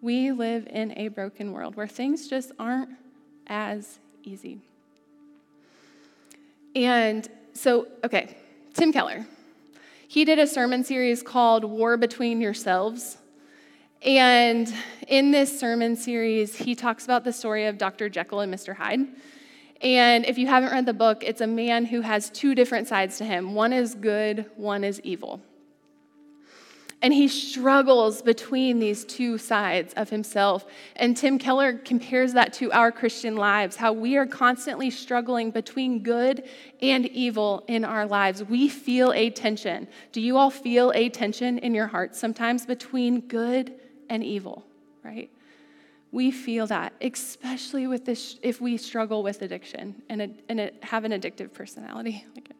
We 0.01 0.31
live 0.31 0.69
in 0.71 0.97
a 0.97 1.09
broken 1.09 1.53
world 1.53 1.75
where 1.75 1.89
things 1.89 2.29
just 2.29 2.53
aren't 2.59 2.91
as 3.49 3.99
easy. 4.23 4.61
And 6.77 7.29
so, 7.55 7.89
okay, 8.05 8.37
Tim 8.75 8.93
Keller. 8.93 9.27
He 10.07 10.25
did 10.25 10.39
a 10.39 10.47
sermon 10.47 10.85
series 10.85 11.23
called 11.23 11.65
War 11.65 11.97
Between 11.97 12.41
Yourselves. 12.41 13.19
And 14.03 14.73
in 15.09 15.33
this 15.33 15.59
sermon 15.59 15.97
series, 15.97 16.55
he 16.55 16.77
talks 16.77 17.05
about 17.05 17.25
the 17.25 17.33
story 17.33 17.67
of 17.67 17.77
Dr. 17.77 18.09
Jekyll 18.09 18.41
and 18.41 18.55
Mr. 18.55 18.77
Hyde. 18.77 19.09
And 19.81 20.25
if 20.25 20.39
you 20.39 20.47
haven't 20.47 20.71
read 20.71 20.87
the 20.87 20.95
book, 20.95 21.25
it's 21.25 21.41
a 21.41 21.47
man 21.47 21.85
who 21.85 22.01
has 22.01 22.31
two 22.31 22.55
different 22.55 22.89
sides 22.89 23.19
to 23.19 23.25
him 23.25 23.55
one 23.55 23.73
is 23.73 23.95
good, 23.95 24.47
one 24.57 24.85
is 24.85 25.01
evil. 25.03 25.41
And 27.01 27.15
he 27.15 27.29
struggles 27.29 28.23
between 28.23 28.81
these 28.81 29.05
two 29.05 29.39
sides 29.39 29.95
of 29.95 30.11
himself. 30.11 30.67
And 30.97 31.17
Tim 31.17 31.39
Keller 31.39 31.75
compares 31.75 32.33
that 32.33 32.53
to 32.55 32.73
our 32.73 32.91
Christian 32.91 33.37
lives, 33.37 33.77
how 33.77 33.93
we 33.93 34.17
are 34.17 34.27
constantly 34.27 34.91
struggling 34.91 35.53
between 35.53 36.03
good 36.03 36.49
and 36.83 37.07
evil 37.07 37.65
in 37.69 37.85
our 37.85 38.05
lives. 38.05 38.43
We 38.43 38.69
feel 38.69 39.13
a 39.13 39.31
tension. 39.31 39.87
Do 40.11 40.21
you 40.21 40.37
all 40.37 40.51
feel 40.51 40.91
a 40.95 41.09
tension 41.09 41.59
in 41.59 41.73
your 41.73 41.87
heart 41.87 42.17
sometimes 42.17 42.67
between 42.67 43.21
good 43.29 43.75
and 44.11 44.25
evil, 44.25 44.67
right? 45.05 45.31
We 46.11 46.33
feel 46.33 46.67
that, 46.67 46.95
especially 47.01 47.87
with 47.87 48.07
this, 48.07 48.39
if 48.43 48.61
we 48.61 48.77
struggle 48.77 49.23
with 49.23 49.43
addiction 49.43 50.03
and, 50.09 50.43
and 50.49 50.73
have 50.83 51.05
an 51.05 51.13
addictive 51.13 51.53
personality. 51.53 52.25
Like 52.35 52.51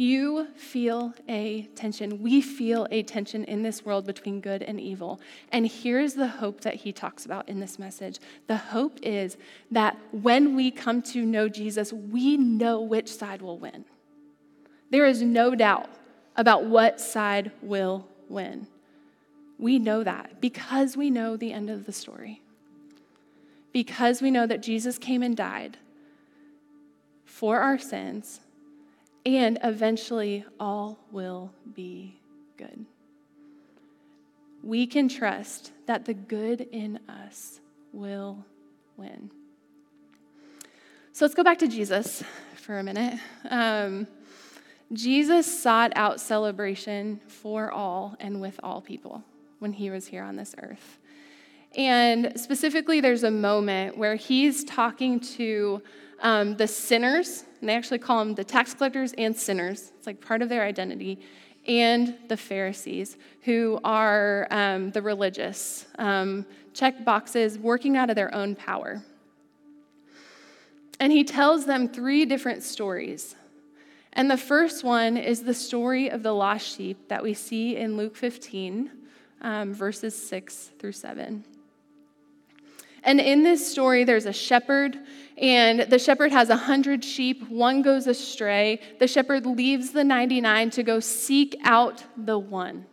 you 0.00 0.46
feel 0.56 1.12
a 1.28 1.62
tension. 1.74 2.22
We 2.22 2.40
feel 2.40 2.88
a 2.90 3.02
tension 3.02 3.44
in 3.44 3.62
this 3.62 3.84
world 3.84 4.06
between 4.06 4.40
good 4.40 4.62
and 4.62 4.80
evil. 4.80 5.20
And 5.52 5.66
here's 5.66 6.14
the 6.14 6.26
hope 6.26 6.62
that 6.62 6.76
he 6.76 6.90
talks 6.90 7.26
about 7.26 7.48
in 7.50 7.60
this 7.60 7.78
message 7.78 8.18
the 8.46 8.56
hope 8.56 8.98
is 9.02 9.36
that 9.70 9.98
when 10.10 10.56
we 10.56 10.70
come 10.70 11.02
to 11.02 11.24
know 11.26 11.50
Jesus, 11.50 11.92
we 11.92 12.38
know 12.38 12.80
which 12.80 13.12
side 13.12 13.42
will 13.42 13.58
win. 13.58 13.84
There 14.90 15.04
is 15.04 15.20
no 15.20 15.54
doubt 15.54 15.90
about 16.34 16.64
what 16.64 16.98
side 16.98 17.52
will 17.60 18.08
win. 18.28 18.68
We 19.58 19.78
know 19.78 20.02
that 20.02 20.40
because 20.40 20.96
we 20.96 21.10
know 21.10 21.36
the 21.36 21.52
end 21.52 21.68
of 21.68 21.84
the 21.84 21.92
story. 21.92 22.40
Because 23.72 24.22
we 24.22 24.30
know 24.30 24.46
that 24.46 24.62
Jesus 24.62 24.96
came 24.96 25.22
and 25.22 25.36
died 25.36 25.76
for 27.26 27.60
our 27.60 27.78
sins 27.78 28.40
and 29.24 29.58
eventually 29.62 30.44
all 30.58 30.98
will 31.10 31.52
be 31.74 32.20
good. 32.56 32.86
We 34.62 34.86
can 34.86 35.08
trust 35.08 35.72
that 35.86 36.04
the 36.04 36.14
good 36.14 36.60
in 36.72 37.00
us 37.08 37.60
will 37.92 38.44
win. 38.96 39.30
So 41.12 41.24
let's 41.24 41.34
go 41.34 41.42
back 41.42 41.58
to 41.58 41.68
Jesus 41.68 42.22
for 42.56 42.78
a 42.78 42.82
minute. 42.82 43.18
Um, 43.48 44.06
Jesus 44.92 45.62
sought 45.62 45.92
out 45.96 46.20
celebration 46.20 47.20
for 47.26 47.70
all 47.70 48.16
and 48.20 48.40
with 48.40 48.58
all 48.62 48.80
people 48.80 49.22
when 49.60 49.72
he 49.72 49.90
was 49.90 50.06
here 50.06 50.22
on 50.22 50.36
this 50.36 50.54
earth. 50.58 50.98
And 51.76 52.32
specifically, 52.34 53.00
there's 53.00 53.22
a 53.22 53.30
moment 53.30 53.96
where 53.96 54.16
he's 54.16 54.64
talking 54.64 55.20
to 55.20 55.82
um, 56.20 56.56
the 56.56 56.66
sinners, 56.66 57.44
and 57.60 57.68
they 57.68 57.74
actually 57.74 57.98
call 57.98 58.18
them 58.20 58.34
the 58.34 58.44
tax 58.44 58.74
collectors 58.74 59.12
and 59.18 59.36
sinners. 59.36 59.92
It's 59.98 60.06
like 60.06 60.20
part 60.20 60.42
of 60.42 60.48
their 60.48 60.62
identity. 60.62 61.20
And 61.66 62.16
the 62.28 62.36
Pharisees, 62.36 63.16
who 63.42 63.80
are 63.84 64.46
um, 64.50 64.90
the 64.90 65.02
religious, 65.02 65.86
um, 65.98 66.46
check 66.72 67.04
boxes, 67.04 67.58
working 67.58 67.96
out 67.96 68.08
of 68.10 68.16
their 68.16 68.34
own 68.34 68.54
power. 68.54 69.02
And 70.98 71.12
he 71.12 71.24
tells 71.24 71.66
them 71.66 71.88
three 71.88 72.24
different 72.24 72.62
stories. 72.62 73.34
And 74.12 74.30
the 74.30 74.36
first 74.36 74.84
one 74.84 75.16
is 75.16 75.44
the 75.44 75.54
story 75.54 76.10
of 76.10 76.22
the 76.22 76.32
lost 76.32 76.76
sheep 76.76 77.08
that 77.08 77.22
we 77.22 77.32
see 77.34 77.76
in 77.76 77.96
Luke 77.96 78.16
15, 78.16 78.90
um, 79.40 79.72
verses 79.72 80.14
6 80.28 80.72
through 80.78 80.92
7. 80.92 81.44
And 83.02 83.20
in 83.20 83.42
this 83.42 83.70
story, 83.70 84.04
there's 84.04 84.26
a 84.26 84.32
shepherd, 84.32 84.98
and 85.38 85.80
the 85.80 85.98
shepherd 85.98 86.32
has 86.32 86.50
a 86.50 86.56
hundred 86.56 87.04
sheep. 87.04 87.48
One 87.48 87.82
goes 87.82 88.06
astray. 88.06 88.80
The 88.98 89.08
shepherd 89.08 89.46
leaves 89.46 89.92
the 89.92 90.04
99 90.04 90.70
to 90.70 90.82
go 90.82 91.00
seek 91.00 91.56
out 91.64 92.04
the 92.16 92.38
one. 92.38 92.86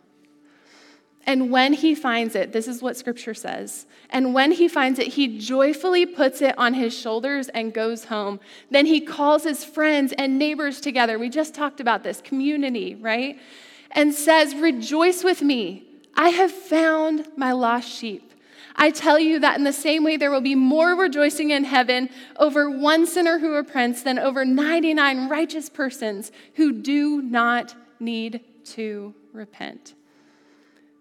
And 1.28 1.50
when 1.50 1.74
he 1.74 1.94
finds 1.94 2.34
it, 2.34 2.52
this 2.52 2.66
is 2.66 2.80
what 2.80 2.96
scripture 2.96 3.34
says. 3.34 3.86
And 4.08 4.32
when 4.32 4.50
he 4.50 4.66
finds 4.66 4.98
it, 4.98 5.08
he 5.08 5.38
joyfully 5.38 6.06
puts 6.06 6.40
it 6.40 6.56
on 6.56 6.72
his 6.72 6.98
shoulders 6.98 7.50
and 7.50 7.74
goes 7.74 8.04
home. 8.04 8.40
Then 8.70 8.86
he 8.86 9.02
calls 9.02 9.44
his 9.44 9.62
friends 9.62 10.14
and 10.16 10.38
neighbors 10.38 10.80
together. 10.80 11.18
We 11.18 11.28
just 11.28 11.54
talked 11.54 11.80
about 11.80 12.02
this 12.02 12.22
community, 12.22 12.94
right? 12.94 13.38
And 13.90 14.14
says, 14.14 14.54
Rejoice 14.54 15.22
with 15.22 15.42
me. 15.42 15.86
I 16.14 16.30
have 16.30 16.50
found 16.50 17.28
my 17.36 17.52
lost 17.52 17.90
sheep. 17.90 18.27
I 18.80 18.92
tell 18.92 19.18
you 19.18 19.40
that 19.40 19.58
in 19.58 19.64
the 19.64 19.72
same 19.72 20.04
way, 20.04 20.16
there 20.16 20.30
will 20.30 20.40
be 20.40 20.54
more 20.54 20.94
rejoicing 20.94 21.50
in 21.50 21.64
heaven 21.64 22.08
over 22.36 22.70
one 22.70 23.08
sinner 23.08 23.40
who 23.40 23.52
repents 23.52 24.02
than 24.02 24.20
over 24.20 24.44
99 24.44 25.28
righteous 25.28 25.68
persons 25.68 26.30
who 26.54 26.72
do 26.72 27.20
not 27.20 27.74
need 27.98 28.40
to 28.66 29.14
repent. 29.32 29.94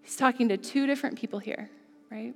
He's 0.02 0.16
talking 0.16 0.50
to 0.50 0.58
two 0.58 0.88
different 0.88 1.20
people 1.20 1.38
here, 1.38 1.70
right? 2.10 2.34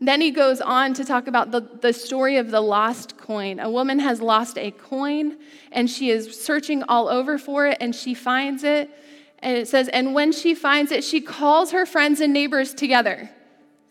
Then 0.00 0.20
he 0.20 0.30
goes 0.30 0.60
on 0.60 0.94
to 0.94 1.04
talk 1.04 1.26
about 1.26 1.50
the, 1.50 1.60
the 1.60 1.92
story 1.92 2.36
of 2.36 2.52
the 2.52 2.60
lost 2.60 3.16
coin. 3.16 3.58
A 3.58 3.70
woman 3.70 3.98
has 3.98 4.20
lost 4.20 4.56
a 4.56 4.70
coin 4.70 5.36
and 5.72 5.90
she 5.90 6.10
is 6.10 6.40
searching 6.40 6.84
all 6.84 7.08
over 7.08 7.38
for 7.38 7.66
it 7.66 7.78
and 7.80 7.94
she 7.94 8.14
finds 8.14 8.62
it. 8.62 8.88
And 9.40 9.56
it 9.56 9.66
says, 9.66 9.88
and 9.88 10.14
when 10.14 10.30
she 10.30 10.54
finds 10.54 10.92
it, 10.92 11.02
she 11.02 11.20
calls 11.20 11.72
her 11.72 11.86
friends 11.86 12.20
and 12.20 12.32
neighbors 12.32 12.72
together 12.72 13.30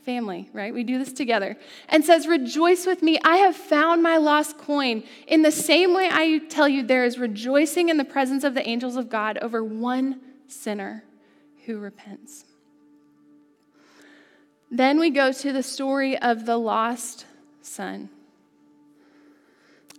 family, 0.03 0.49
right? 0.53 0.73
We 0.73 0.83
do 0.83 0.97
this 0.97 1.13
together. 1.13 1.57
And 1.89 2.03
says, 2.03 2.27
Rejoice 2.27 2.85
with 2.85 3.01
me. 3.01 3.19
I 3.23 3.37
have 3.37 3.55
found 3.55 4.03
my 4.03 4.17
lost 4.17 4.57
coin. 4.57 5.03
In 5.27 5.41
the 5.41 5.51
same 5.51 5.93
way, 5.93 6.09
I 6.11 6.39
tell 6.49 6.67
you, 6.67 6.83
there 6.83 7.05
is 7.05 7.17
rejoicing 7.17 7.89
in 7.89 7.97
the 7.97 8.05
presence 8.05 8.43
of 8.43 8.53
the 8.53 8.67
angels 8.67 8.95
of 8.95 9.09
God 9.09 9.37
over 9.39 9.63
one 9.63 10.19
sinner 10.47 11.03
who 11.65 11.79
repents. 11.79 12.45
Then 14.69 14.99
we 14.99 15.09
go 15.09 15.31
to 15.31 15.53
the 15.53 15.63
story 15.63 16.17
of 16.17 16.45
the 16.45 16.57
lost 16.57 17.25
son. 17.61 18.09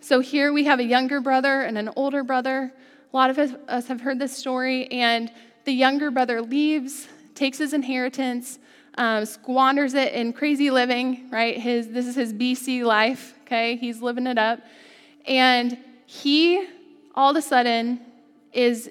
So 0.00 0.20
here 0.20 0.52
we 0.52 0.64
have 0.64 0.80
a 0.80 0.84
younger 0.84 1.20
brother 1.20 1.62
and 1.62 1.78
an 1.78 1.90
older 1.96 2.22
brother. 2.22 2.72
A 3.12 3.16
lot 3.16 3.30
of 3.30 3.38
us 3.38 3.86
have 3.86 4.00
heard 4.00 4.18
this 4.18 4.36
story, 4.36 4.86
and 4.88 5.30
the 5.64 5.72
younger 5.72 6.10
brother 6.10 6.42
leaves, 6.42 7.08
takes 7.34 7.58
his 7.58 7.72
inheritance, 7.72 8.58
um, 8.96 9.24
squanders 9.24 9.94
it 9.94 10.12
in 10.12 10.32
crazy 10.32 10.70
living, 10.70 11.28
right? 11.30 11.56
His, 11.56 11.88
this 11.88 12.06
is 12.06 12.14
his 12.14 12.32
BC 12.32 12.84
life, 12.84 13.34
okay? 13.42 13.76
He's 13.76 14.00
living 14.00 14.26
it 14.26 14.38
up. 14.38 14.60
And 15.26 15.78
he, 16.06 16.66
all 17.14 17.30
of 17.30 17.36
a 17.36 17.42
sudden, 17.42 18.00
is 18.52 18.90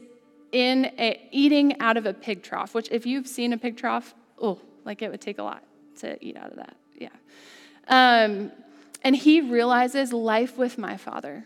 in 0.51 0.91
a, 0.97 1.27
eating 1.31 1.79
out 1.79 1.97
of 1.97 2.05
a 2.05 2.13
pig 2.13 2.43
trough, 2.43 2.73
which, 2.73 2.89
if 2.91 3.05
you've 3.05 3.27
seen 3.27 3.53
a 3.53 3.57
pig 3.57 3.77
trough, 3.77 4.13
oh, 4.41 4.59
like 4.83 5.01
it 5.01 5.09
would 5.09 5.21
take 5.21 5.39
a 5.39 5.43
lot 5.43 5.63
to 5.99 6.23
eat 6.23 6.35
out 6.35 6.51
of 6.51 6.57
that. 6.57 6.75
Yeah. 6.97 7.09
Um, 7.87 8.51
and 9.03 9.15
he 9.15 9.41
realizes 9.41 10.13
life 10.13 10.57
with 10.57 10.77
my 10.77 10.97
father 10.97 11.45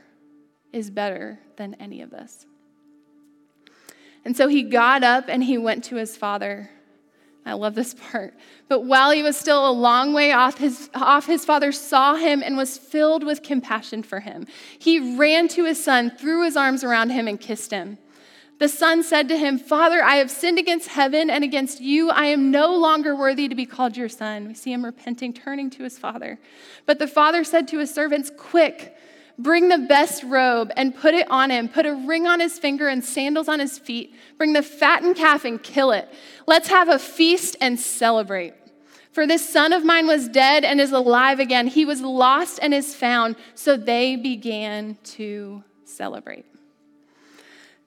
is 0.73 0.89
better 0.89 1.39
than 1.57 1.75
any 1.75 2.01
of 2.01 2.09
this. 2.09 2.45
And 4.25 4.35
so 4.35 4.47
he 4.47 4.63
got 4.63 5.03
up 5.03 5.25
and 5.27 5.43
he 5.43 5.57
went 5.57 5.83
to 5.85 5.95
his 5.95 6.17
father 6.17 6.69
I 7.47 7.53
love 7.53 7.75
this 7.75 7.93
part. 7.93 8.33
But 8.67 8.83
while 8.83 9.11
he 9.11 9.23
was 9.23 9.37
still 9.37 9.69
a 9.69 9.71
long 9.71 10.13
way 10.13 10.31
off 10.31 10.57
his, 10.57 10.89
off, 10.93 11.25
his 11.25 11.45
father 11.45 11.71
saw 11.71 12.15
him 12.15 12.43
and 12.43 12.57
was 12.57 12.77
filled 12.77 13.23
with 13.23 13.41
compassion 13.41 14.03
for 14.03 14.19
him. 14.19 14.45
He 14.77 15.17
ran 15.17 15.47
to 15.49 15.65
his 15.65 15.81
son, 15.81 16.11
threw 16.11 16.43
his 16.43 16.57
arms 16.57 16.83
around 16.83 17.11
him, 17.11 17.27
and 17.27 17.39
kissed 17.39 17.71
him. 17.71 17.97
The 18.59 18.67
son 18.67 19.03
said 19.03 19.29
to 19.29 19.37
him, 19.37 19.59
Father, 19.59 20.03
I 20.03 20.15
have 20.15 20.31
sinned 20.31 20.57
against 20.57 20.89
heaven 20.89 21.29
and 21.29 21.43
against 21.43 21.79
you. 21.79 22.09
I 22.09 22.25
am 22.25 22.49
no 22.49 22.75
longer 22.75 23.15
worthy 23.15 23.47
to 23.47 23.55
be 23.55 23.67
called 23.67 23.95
your 23.95 24.09
son. 24.09 24.47
We 24.47 24.55
see 24.55 24.73
him 24.73 24.83
repenting, 24.83 25.31
turning 25.31 25.69
to 25.71 25.83
his 25.83 25.99
father. 25.99 26.39
But 26.87 26.97
the 26.97 27.07
father 27.07 27.43
said 27.43 27.67
to 27.69 27.77
his 27.77 27.93
servants, 27.93 28.31
Quick, 28.35 28.96
bring 29.39 29.69
the 29.69 29.77
best 29.77 30.23
robe 30.23 30.71
and 30.75 30.95
put 30.95 31.13
it 31.13 31.29
on 31.29 31.49
him. 31.51 31.69
Put 31.69 31.85
a 31.85 31.93
ring 31.93 32.25
on 32.27 32.39
his 32.39 32.57
finger 32.57 32.87
and 32.87 33.03
sandals 33.03 33.47
on 33.47 33.59
his 33.59 33.77
feet. 33.77 34.15
Bring 34.37 34.53
the 34.53 34.63
fattened 34.63 35.15
calf 35.15 35.45
and 35.45 35.61
kill 35.61 35.91
it. 35.91 36.11
Let's 36.47 36.69
have 36.69 36.89
a 36.89 36.99
feast 36.99 37.55
and 37.61 37.79
celebrate. 37.79 38.53
For 39.11 39.25
this 39.25 39.47
son 39.47 39.73
of 39.73 39.83
mine 39.83 40.07
was 40.07 40.27
dead 40.27 40.63
and 40.63 40.79
is 40.79 40.91
alive 40.91 41.39
again. 41.39 41.67
He 41.67 41.85
was 41.85 42.01
lost 42.01 42.59
and 42.61 42.73
is 42.73 42.93
found. 42.93 43.35
So 43.55 43.75
they 43.75 44.15
began 44.15 44.97
to 45.03 45.63
celebrate. 45.85 46.45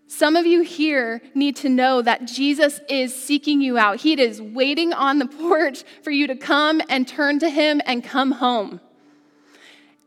Some 0.07 0.35
of 0.35 0.45
you 0.45 0.63
here 0.63 1.23
need 1.37 1.55
to 1.57 1.69
know 1.69 2.03
that 2.03 2.25
Jesus 2.25 2.81
is 2.89 3.15
seeking 3.15 3.61
you 3.61 3.79
out. 3.79 4.01
He 4.01 4.21
is 4.21 4.43
waiting 4.43 4.93
on 4.93 5.21
the 5.21 5.27
porch 5.27 5.85
for 6.03 6.11
you 6.11 6.27
to 6.27 6.35
come 6.35 6.83
and 6.89 7.07
turn 7.07 7.39
to 7.39 7.49
Him 7.49 7.81
and 7.87 8.03
come 8.03 8.33
home. 8.33 8.81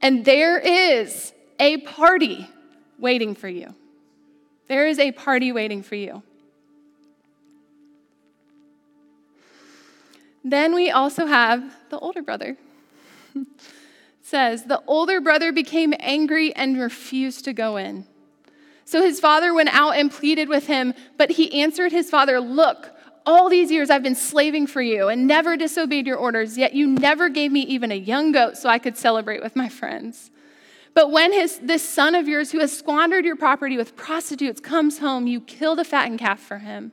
And 0.02 0.26
there 0.26 0.60
is 0.60 1.33
a 1.60 1.78
party 1.78 2.50
waiting 3.00 3.36
for 3.36 3.48
you. 3.48 3.74
There 4.68 4.88
is 4.88 5.00
a 5.00 5.12
party 5.12 5.52
waiting 5.52 5.84
for 5.84 5.96
you. 5.96 6.24
Then 10.44 10.76
we 10.76 10.92
also 10.92 11.26
have 11.26 11.64
the 11.90 12.00
older 12.00 12.22
brother. 12.22 12.58
says, 14.24 14.64
The 14.64 14.82
older 14.88 15.22
brother 15.22 15.52
became 15.52 15.94
angry 16.00 16.56
and 16.56 16.80
refused 16.80 17.46
to 17.46 17.54
go 17.54 17.78
in. 17.78 18.06
So 18.86 19.02
his 19.02 19.20
father 19.20 19.54
went 19.54 19.70
out 19.74 19.96
and 19.96 20.12
pleaded 20.12 20.50
with 20.50 20.68
him, 20.68 20.94
but 21.18 21.32
he 21.32 21.62
answered 21.62 21.92
his 21.92 22.10
father, 22.10 22.40
Look, 22.40 22.90
all 23.26 23.50
these 23.50 23.72
years 23.72 23.90
I've 23.90 24.04
been 24.04 24.16
slaving 24.16 24.68
for 24.68 24.82
you 24.82 25.08
and 25.08 25.28
never 25.28 25.56
disobeyed 25.56 26.08
your 26.08 26.18
orders, 26.18 26.58
yet 26.58 26.74
you 26.74 26.88
never 26.88 27.30
gave 27.30 27.52
me 27.52 27.62
even 27.62 27.92
a 27.92 27.96
young 27.96 28.32
goat 28.32 28.58
so 28.58 28.70
I 28.70 28.80
could 28.80 28.98
celebrate 28.98 29.42
with 29.42 29.56
my 29.56 29.70
friends. 29.70 30.32
But 30.94 31.12
when 31.12 31.34
his, 31.34 31.60
this 31.60 31.88
son 31.88 32.14
of 32.14 32.28
yours, 32.28 32.52
who 32.52 32.60
has 32.60 32.78
squandered 32.78 33.26
your 33.26 33.36
property 33.36 33.78
with 33.78 33.96
prostitutes, 33.96 34.60
comes 34.60 35.00
home, 35.00 35.26
you 35.26 35.42
kill 35.42 35.76
the 35.76 35.84
fattened 35.84 36.20
calf 36.20 36.40
for 36.40 36.60
him. 36.60 36.92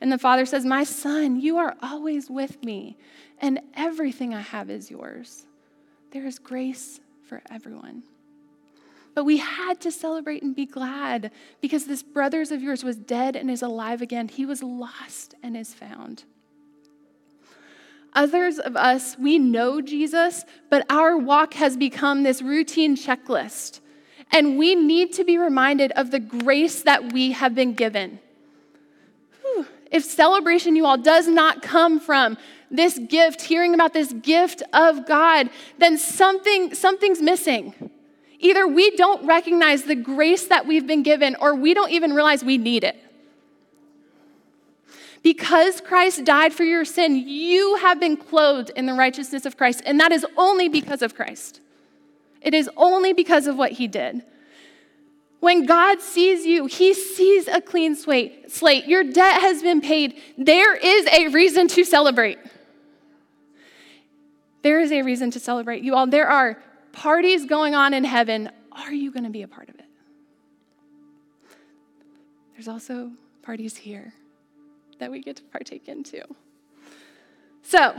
And 0.00 0.10
the 0.10 0.18
father 0.18 0.46
says, 0.46 0.64
My 0.64 0.84
son, 0.84 1.40
you 1.40 1.58
are 1.58 1.76
always 1.82 2.28
with 2.28 2.62
me, 2.64 2.96
and 3.40 3.60
everything 3.74 4.34
I 4.34 4.40
have 4.40 4.70
is 4.70 4.90
yours. 4.90 5.46
There 6.10 6.26
is 6.26 6.38
grace 6.38 7.00
for 7.22 7.42
everyone. 7.50 8.02
But 9.14 9.24
we 9.24 9.38
had 9.38 9.80
to 9.80 9.90
celebrate 9.90 10.42
and 10.42 10.54
be 10.54 10.66
glad 10.66 11.32
because 11.60 11.86
this 11.86 12.02
brothers 12.02 12.52
of 12.52 12.62
yours 12.62 12.84
was 12.84 12.96
dead 12.96 13.34
and 13.34 13.50
is 13.50 13.62
alive 13.62 14.00
again. 14.00 14.28
He 14.28 14.46
was 14.46 14.62
lost 14.62 15.34
and 15.42 15.56
is 15.56 15.74
found. 15.74 16.24
Others 18.14 18.58
of 18.58 18.76
us, 18.76 19.16
we 19.18 19.38
know 19.38 19.80
Jesus, 19.80 20.44
but 20.70 20.86
our 20.90 21.16
walk 21.16 21.54
has 21.54 21.76
become 21.76 22.22
this 22.22 22.42
routine 22.42 22.96
checklist. 22.96 23.80
And 24.30 24.58
we 24.58 24.74
need 24.74 25.12
to 25.14 25.24
be 25.24 25.38
reminded 25.38 25.92
of 25.92 26.10
the 26.10 26.20
grace 26.20 26.82
that 26.82 27.12
we 27.12 27.32
have 27.32 27.54
been 27.54 27.74
given. 27.74 28.18
Whew. 29.42 29.66
If 29.90 30.04
celebration, 30.04 30.76
you 30.76 30.84
all, 30.84 30.98
does 30.98 31.28
not 31.28 31.62
come 31.62 31.98
from 31.98 32.36
this 32.70 32.98
gift, 32.98 33.42
hearing 33.42 33.72
about 33.72 33.94
this 33.94 34.12
gift 34.12 34.62
of 34.72 35.06
God, 35.06 35.48
then 35.78 35.96
something, 35.96 36.74
something's 36.74 37.22
missing. 37.22 37.90
Either 38.38 38.68
we 38.68 38.90
don't 38.96 39.26
recognize 39.26 39.84
the 39.84 39.94
grace 39.94 40.46
that 40.48 40.66
we've 40.66 40.86
been 40.86 41.02
given, 41.02 41.36
or 41.40 41.54
we 41.54 41.72
don't 41.74 41.90
even 41.90 42.12
realize 42.12 42.44
we 42.44 42.58
need 42.58 42.84
it. 42.84 42.96
Because 45.22 45.80
Christ 45.80 46.24
died 46.24 46.52
for 46.52 46.64
your 46.64 46.84
sin, 46.84 47.16
you 47.16 47.76
have 47.76 47.98
been 47.98 48.16
clothed 48.16 48.70
in 48.76 48.86
the 48.86 48.94
righteousness 48.94 49.44
of 49.44 49.56
Christ, 49.56 49.82
and 49.84 49.98
that 50.00 50.12
is 50.12 50.24
only 50.36 50.68
because 50.68 51.02
of 51.02 51.14
Christ. 51.14 51.60
It 52.40 52.54
is 52.54 52.70
only 52.76 53.12
because 53.12 53.46
of 53.46 53.56
what 53.56 53.72
he 53.72 53.88
did. 53.88 54.22
When 55.40 55.66
God 55.66 56.00
sees 56.00 56.46
you, 56.46 56.66
he 56.66 56.94
sees 56.94 57.46
a 57.48 57.60
clean 57.60 57.94
slate. 57.94 58.86
Your 58.86 59.04
debt 59.04 59.40
has 59.40 59.62
been 59.62 59.80
paid. 59.80 60.20
There 60.36 60.74
is 60.74 61.06
a 61.06 61.28
reason 61.28 61.68
to 61.68 61.84
celebrate. 61.84 62.38
There 64.62 64.80
is 64.80 64.90
a 64.90 65.02
reason 65.02 65.30
to 65.32 65.40
celebrate. 65.40 65.82
You 65.82 65.94
all, 65.94 66.06
there 66.06 66.28
are 66.28 66.60
parties 66.92 67.44
going 67.44 67.74
on 67.74 67.94
in 67.94 68.04
heaven, 68.04 68.50
are 68.72 68.92
you 68.92 69.12
going 69.12 69.24
to 69.24 69.30
be 69.30 69.42
a 69.42 69.48
part 69.48 69.68
of 69.68 69.76
it? 69.76 69.84
There's 72.54 72.68
also 72.68 73.12
parties 73.42 73.76
here 73.76 74.12
that 74.98 75.10
we 75.10 75.22
get 75.22 75.36
to 75.36 75.42
partake 75.44 75.88
in 75.88 76.02
too. 76.02 76.22
So, 77.62 77.94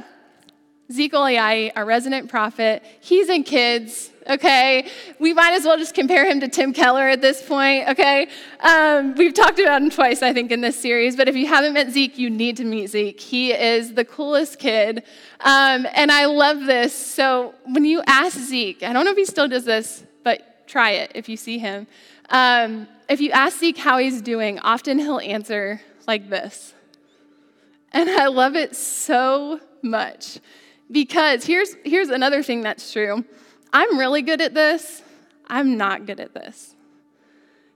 Zeke 0.92 1.14
Oliai, 1.14 1.72
our 1.76 1.86
resident 1.86 2.30
prophet, 2.30 2.84
he's 3.00 3.30
in 3.30 3.44
kids, 3.44 4.10
okay? 4.28 4.90
We 5.20 5.34
might 5.34 5.54
as 5.54 5.64
well 5.64 5.78
just 5.78 5.94
compare 5.94 6.26
him 6.26 6.40
to 6.40 6.48
Tim 6.48 6.74
Keller 6.74 7.08
at 7.08 7.22
this 7.22 7.44
point, 7.44 7.88
okay? 7.90 8.28
Um, 8.60 9.14
we've 9.14 9.36
talked 9.36 9.60
about 9.60 9.84
him 9.84 9.92
twice, 9.92 10.24
I 10.24 10.34
think, 10.34 10.52
in 10.52 10.62
this 10.62 10.80
series, 10.80 11.16
but 11.16 11.28
if 11.28 11.36
you 11.36 11.46
haven't 11.46 11.74
met 11.74 11.92
Zeke, 11.92 12.18
you 12.18 12.32
need 12.32 12.58
to 12.58 12.64
meet 12.64 12.88
Zeke. 12.88 13.20
He 13.20 13.52
is 13.52 13.94
the 13.94 14.04
coolest 14.04 14.58
kid, 14.58 15.04
um, 15.42 15.86
and 15.94 16.12
I 16.12 16.26
love 16.26 16.62
this. 16.66 16.96
So 16.96 17.54
when 17.66 17.86
you 17.86 18.02
ask 18.08 18.36
Zeke, 18.36 18.82
I 18.82 18.92
don't 18.92 19.06
know 19.06 19.12
if 19.12 19.18
he 19.18 19.26
still 19.26 19.48
does 19.48 19.66
this, 19.66 20.04
but 20.24 20.68
try 20.68 20.92
it 20.92 21.12
if 21.14 21.30
you 21.30 21.38
see 21.38 21.60
him. 21.60 21.86
Um, 22.32 22.88
if 23.08 23.22
you 23.22 23.30
ask 23.30 23.60
Zeke 23.60 23.78
how 23.78 24.00
he's 24.00 24.24
doing, 24.24 24.58
often 24.60 24.98
he'll 24.98 25.20
answer 25.20 25.82
like 26.08 26.32
this. 26.32 26.74
And 27.92 28.10
I 28.10 28.28
love 28.28 28.56
it 28.56 28.76
so 28.76 29.60
much. 29.82 30.40
Because 30.92 31.46
here's, 31.46 31.76
here's 31.84 32.10
another 32.10 32.44
thing 32.44 32.62
that's 32.62 32.92
true 32.92 33.24
I'm 33.72 34.00
really 34.00 34.22
good 34.22 34.42
at 34.42 34.54
this, 34.54 35.04
I'm 35.48 35.78
not 35.78 36.06
good 36.06 36.20
at 36.20 36.34
this. 36.34 36.76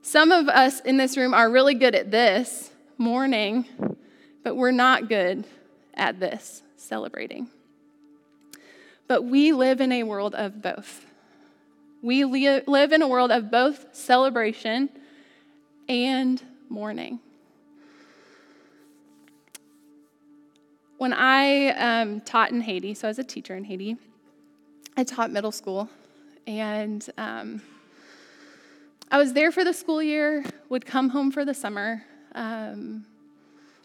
Some 0.01 0.31
of 0.31 0.49
us 0.49 0.79
in 0.81 0.97
this 0.97 1.15
room 1.15 1.33
are 1.33 1.49
really 1.49 1.75
good 1.75 1.95
at 1.95 2.11
this, 2.11 2.71
mourning, 2.97 3.65
but 4.43 4.55
we're 4.55 4.71
not 4.71 5.07
good 5.07 5.45
at 5.93 6.19
this, 6.19 6.61
celebrating. 6.75 7.47
But 9.07 9.23
we 9.23 9.53
live 9.53 9.79
in 9.79 9.91
a 9.91 10.03
world 10.03 10.35
of 10.35 10.61
both. 10.61 11.05
We 12.01 12.25
live 12.25 12.91
in 12.91 13.01
a 13.01 13.07
world 13.07 13.31
of 13.31 13.49
both 13.49 13.95
celebration 13.95 14.89
and 15.87 16.41
mourning. 16.67 17.19
When 21.03 21.11
I 21.11 21.71
um, 21.71 22.21
taught 22.21 22.51
in 22.51 22.61
Haiti, 22.61 22.93
so 22.93 23.09
I 23.09 23.11
was 23.11 23.19
a 23.19 23.25
teacher 23.25 23.57
in 23.57 23.65
Haiti, 23.65 23.97
I 24.95 25.03
taught 25.03 25.31
middle 25.31 25.51
school, 25.51 25.89
and 26.47 27.05
um, 27.17 27.61
I 29.11 29.17
was 29.17 29.33
there 29.33 29.51
for 29.51 29.65
the 29.65 29.73
school 29.73 30.01
year, 30.01 30.45
would 30.69 30.85
come 30.85 31.09
home 31.09 31.29
for 31.29 31.43
the 31.43 31.53
summer. 31.53 32.05
Um, 32.35 33.03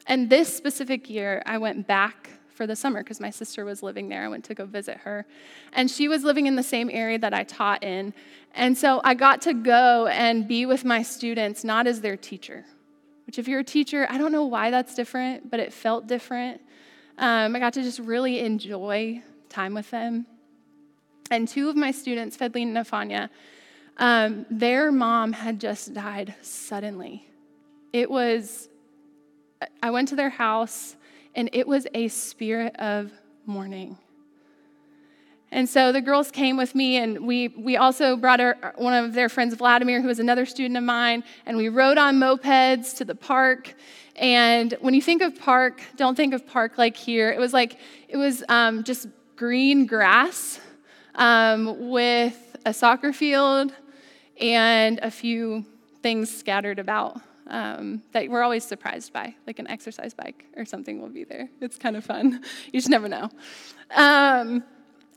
and 0.07 0.31
this 0.31 0.57
specific 0.57 1.11
year, 1.11 1.43
I 1.45 1.59
went 1.59 1.89
back 1.89 2.31
for 2.55 2.69
the 2.69 2.77
summer 2.77 3.03
because 3.03 3.19
my 3.19 3.31
sister 3.31 3.65
was 3.65 3.83
living 3.83 4.09
there. 4.09 4.23
I 4.23 4.29
went 4.29 4.45
to 4.45 4.55
go 4.55 4.65
visit 4.65 4.99
her. 4.99 5.27
And 5.73 5.91
she 5.91 6.07
was 6.07 6.23
living 6.23 6.47
in 6.47 6.55
the 6.55 6.63
same 6.63 6.89
area 6.89 7.19
that 7.19 7.35
I 7.35 7.43
taught 7.43 7.83
in. 7.83 8.15
And 8.55 8.79
so 8.79 9.01
I 9.03 9.15
got 9.15 9.43
to 9.43 9.55
go 9.55 10.07
and 10.07 10.47
be 10.47 10.67
with 10.67 10.85
my 10.85 11.03
students, 11.03 11.65
not 11.65 11.89
as 11.89 12.01
their 12.01 12.17
teacher, 12.17 12.65
which, 13.27 13.41
if 13.41 13.49
you're 13.49 13.59
a 13.59 13.65
teacher, 13.65 14.07
I 14.09 14.19
don't 14.19 14.31
know 14.31 14.45
why 14.45 14.71
that's 14.71 14.95
different, 14.95 15.51
but 15.51 15.59
it 15.59 15.73
felt 15.73 16.07
different. 16.07 16.61
Um, 17.19 17.57
I 17.57 17.59
got 17.59 17.75
to 17.75 17.83
just 17.83 17.99
really 17.99 18.39
enjoy 18.41 19.23
time 19.49 19.75
with 19.75 19.91
them. 19.91 20.27
And 21.31 21.49
two 21.49 21.69
of 21.69 21.77
my 21.77 21.91
students, 21.91 22.37
Fedline 22.37 22.75
and 22.75 22.77
Afanya, 22.77 23.29
um, 23.99 24.47
their 24.51 24.93
mom 24.93 25.33
had 25.33 25.61
just 25.61 25.93
died 25.93 26.35
suddenly. 26.41 27.27
It 27.93 28.09
was, 28.09 28.69
I 29.83 29.91
went 29.91 30.09
to 30.09 30.17
their 30.17 30.31
house, 30.31 30.97
and 31.35 31.51
it 31.53 31.67
was 31.67 31.87
a 31.93 32.09
spirit 32.09 32.77
of 32.77 33.13
mourning. 33.47 33.99
And 35.51 35.69
so 35.69 35.93
the 35.93 36.01
girls 36.01 36.31
came 36.31 36.57
with 36.57 36.75
me, 36.75 36.97
and 36.97 37.27
we, 37.27 37.49
we 37.49 37.77
also 37.77 38.17
brought 38.17 38.41
our, 38.41 38.75
one 38.77 38.93
of 38.93 39.15
their 39.15 39.29
friends, 39.29 39.55
Vladimir, 39.55 40.03
who 40.03 40.09
was 40.09 40.19
another 40.19 40.45
student 40.45 40.77
of 40.77 40.85
mine, 40.85 41.25
and 41.47 41.57
we 41.57 41.69
rode 41.69 41.97
on 41.97 42.17
mopeds 42.17 42.95
to 42.99 43.05
the 43.05 43.15
park. 43.15 43.75
And 44.17 44.75
when 44.81 44.93
you 44.93 45.01
think 45.01 45.23
of 45.23 45.39
park, 45.39 45.81
don't 45.97 46.17
think 46.17 46.35
of 46.35 46.47
park 46.47 46.77
like 46.77 46.97
here. 46.97 47.31
It 47.31 47.39
was 47.39 47.55
like, 47.55 47.79
it 48.09 48.17
was 48.17 48.45
um, 48.49 48.85
just 48.85 49.07
green 49.37 49.87
grass 49.87 50.61
um, 51.15 51.89
with 51.89 52.57
a 52.67 52.75
soccer 52.75 53.13
field 53.13 53.73
and 54.41 54.99
a 55.03 55.11
few 55.11 55.65
things 56.03 56.35
scattered 56.35 56.79
about 56.79 57.21
um, 57.49 58.03
that 58.13 58.29
we're 58.29 58.43
always 58.43 58.65
surprised 58.65 59.13
by, 59.13 59.35
like 59.47 59.59
an 59.59 59.69
exercise 59.69 60.13
bike 60.13 60.45
or 60.57 60.65
something 60.65 61.01
will 61.01 61.09
be 61.09 61.25
there. 61.25 61.49
It's 61.61 61.79
kind 61.79 61.97
of 61.97 62.05
fun. 62.05 62.43
You 62.67 62.81
just 62.81 62.91
never 62.91 63.09
know. 63.09 63.31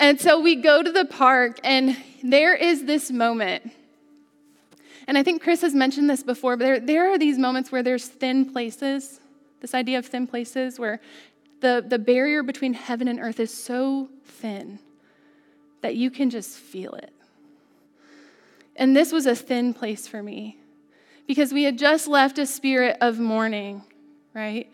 And 0.02 0.20
so 0.20 0.42
we 0.42 0.56
go 0.56 0.82
to 0.82 0.92
the 0.92 1.06
park, 1.06 1.60
and 1.64 1.96
there 2.24 2.56
is 2.56 2.86
this 2.86 3.12
moment 3.12 3.72
And 5.08 5.18
I 5.18 5.24
think 5.24 5.42
Chris 5.42 5.62
has 5.62 5.74
mentioned 5.74 6.10
this 6.10 6.24
before, 6.24 6.56
but 6.56 6.64
there, 6.64 6.80
there 6.80 7.12
are 7.12 7.18
these 7.18 7.38
moments 7.38 7.72
where 7.72 7.84
there's 7.84 8.08
thin 8.08 8.52
places, 8.52 9.20
this 9.60 9.74
idea 9.74 9.98
of 10.00 10.06
thin 10.06 10.28
places, 10.28 10.80
where 10.80 11.02
the, 11.60 11.84
the 11.86 12.00
barrier 12.00 12.44
between 12.44 12.74
heaven 12.74 13.08
and 13.08 13.20
earth 13.20 13.40
is 13.40 13.54
so 13.54 14.10
thin 14.24 14.80
that 15.82 15.96
you 15.96 16.12
can 16.12 16.30
just 16.30 16.58
feel 16.58 16.94
it. 16.94 17.12
And 18.76 18.96
this 18.96 19.12
was 19.12 19.26
a 19.26 19.36
thin 19.36 19.74
place 19.74 20.08
for 20.08 20.24
me 20.24 20.58
because 21.28 21.52
we 21.52 21.64
had 21.64 21.78
just 21.78 22.08
left 22.08 22.40
a 22.40 22.46
spirit 22.46 22.98
of 23.02 23.20
mourning, 23.20 23.84
right? 24.34 24.72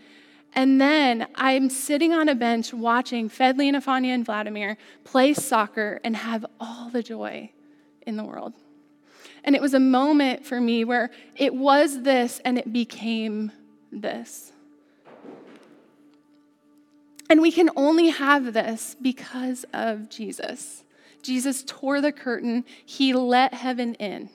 And 0.58 0.82
then 0.82 1.28
I'm 1.36 1.70
sitting 1.70 2.13
on 2.13 2.30
a 2.30 2.34
bench 2.34 2.74
watching 2.74 3.30
Fedley 3.30 3.67
and 3.67 3.78
Afania 3.78 4.15
and 4.15 4.26
Vladimir 4.26 4.76
play 5.04 5.36
soccer 5.36 6.00
and 6.04 6.15
have 6.15 6.48
all 6.60 6.89
the 6.89 7.04
joy 7.04 7.52
in 8.08 8.17
the 8.17 8.24
world. 8.24 8.56
And 9.43 9.56
it 9.56 9.62
was 9.62 9.76
a 9.76 9.80
moment 9.80 10.48
for 10.48 10.60
me 10.60 10.84
where 10.84 11.12
it 11.36 11.54
was 11.54 12.02
this 12.02 12.41
and 12.43 12.58
it 12.58 12.74
became 12.74 13.52
this. 13.91 14.52
And 17.30 17.39
we 17.39 17.52
can 17.52 17.70
only 17.76 18.10
have 18.10 18.54
this 18.54 18.96
because 19.00 19.63
of 19.74 20.10
Jesus. 20.10 20.84
Jesus 21.22 21.63
tore 21.67 22.02
the 22.02 22.12
curtain, 22.12 22.65
he 22.84 23.13
let 23.13 23.54
heaven 23.54 23.93
in. 23.96 24.32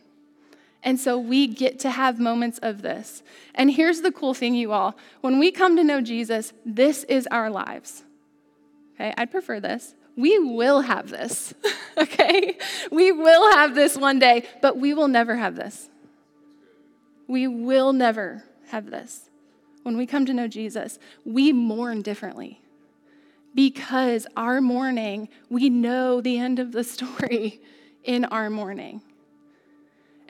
And 0.83 0.99
so 0.99 1.19
we 1.19 1.47
get 1.47 1.79
to 1.81 1.91
have 1.91 2.19
moments 2.19 2.59
of 2.63 2.83
this. 2.83 3.23
And 3.55 3.71
here's 3.71 4.01
the 4.01 4.11
cool 4.11 4.35
thing, 4.35 4.55
you 4.55 4.73
all. 4.73 4.97
When 5.21 5.39
we 5.39 5.53
come 5.53 5.77
to 5.77 5.85
know 5.85 6.01
Jesus, 6.01 6.53
this 6.65 7.05
is 7.05 7.29
our 7.31 7.51
lives. 7.51 8.03
Okay, 8.95 9.15
I'd 9.17 9.31
prefer 9.31 9.61
this. 9.61 9.95
We 10.17 10.39
will 10.39 10.83
have 10.83 11.09
this, 11.09 11.55
okay? 11.99 12.59
We 12.91 13.13
will 13.13 13.53
have 13.53 13.75
this 13.75 13.97
one 13.97 14.19
day, 14.19 14.47
but 14.61 14.77
we 14.77 14.93
will 14.93 15.09
never 15.09 15.37
have 15.37 15.57
this. 15.57 15.89
We 17.27 17.47
will 17.47 17.93
never 17.93 18.45
have 18.69 18.91
this. 18.91 19.31
When 19.85 19.97
we 19.97 20.07
come 20.07 20.27
to 20.27 20.35
know 20.35 20.49
Jesus, 20.49 20.99
we 21.25 21.53
mourn 21.53 22.03
differently 22.03 22.61
because 23.55 24.27
our 24.37 24.61
mourning, 24.61 25.29
we 25.49 25.71
know 25.71 26.21
the 26.21 26.39
end 26.39 26.59
of 26.59 26.73
the 26.73 26.85
story 26.85 27.61
in 28.05 28.25
our 28.27 28.51
mourning. 28.51 29.03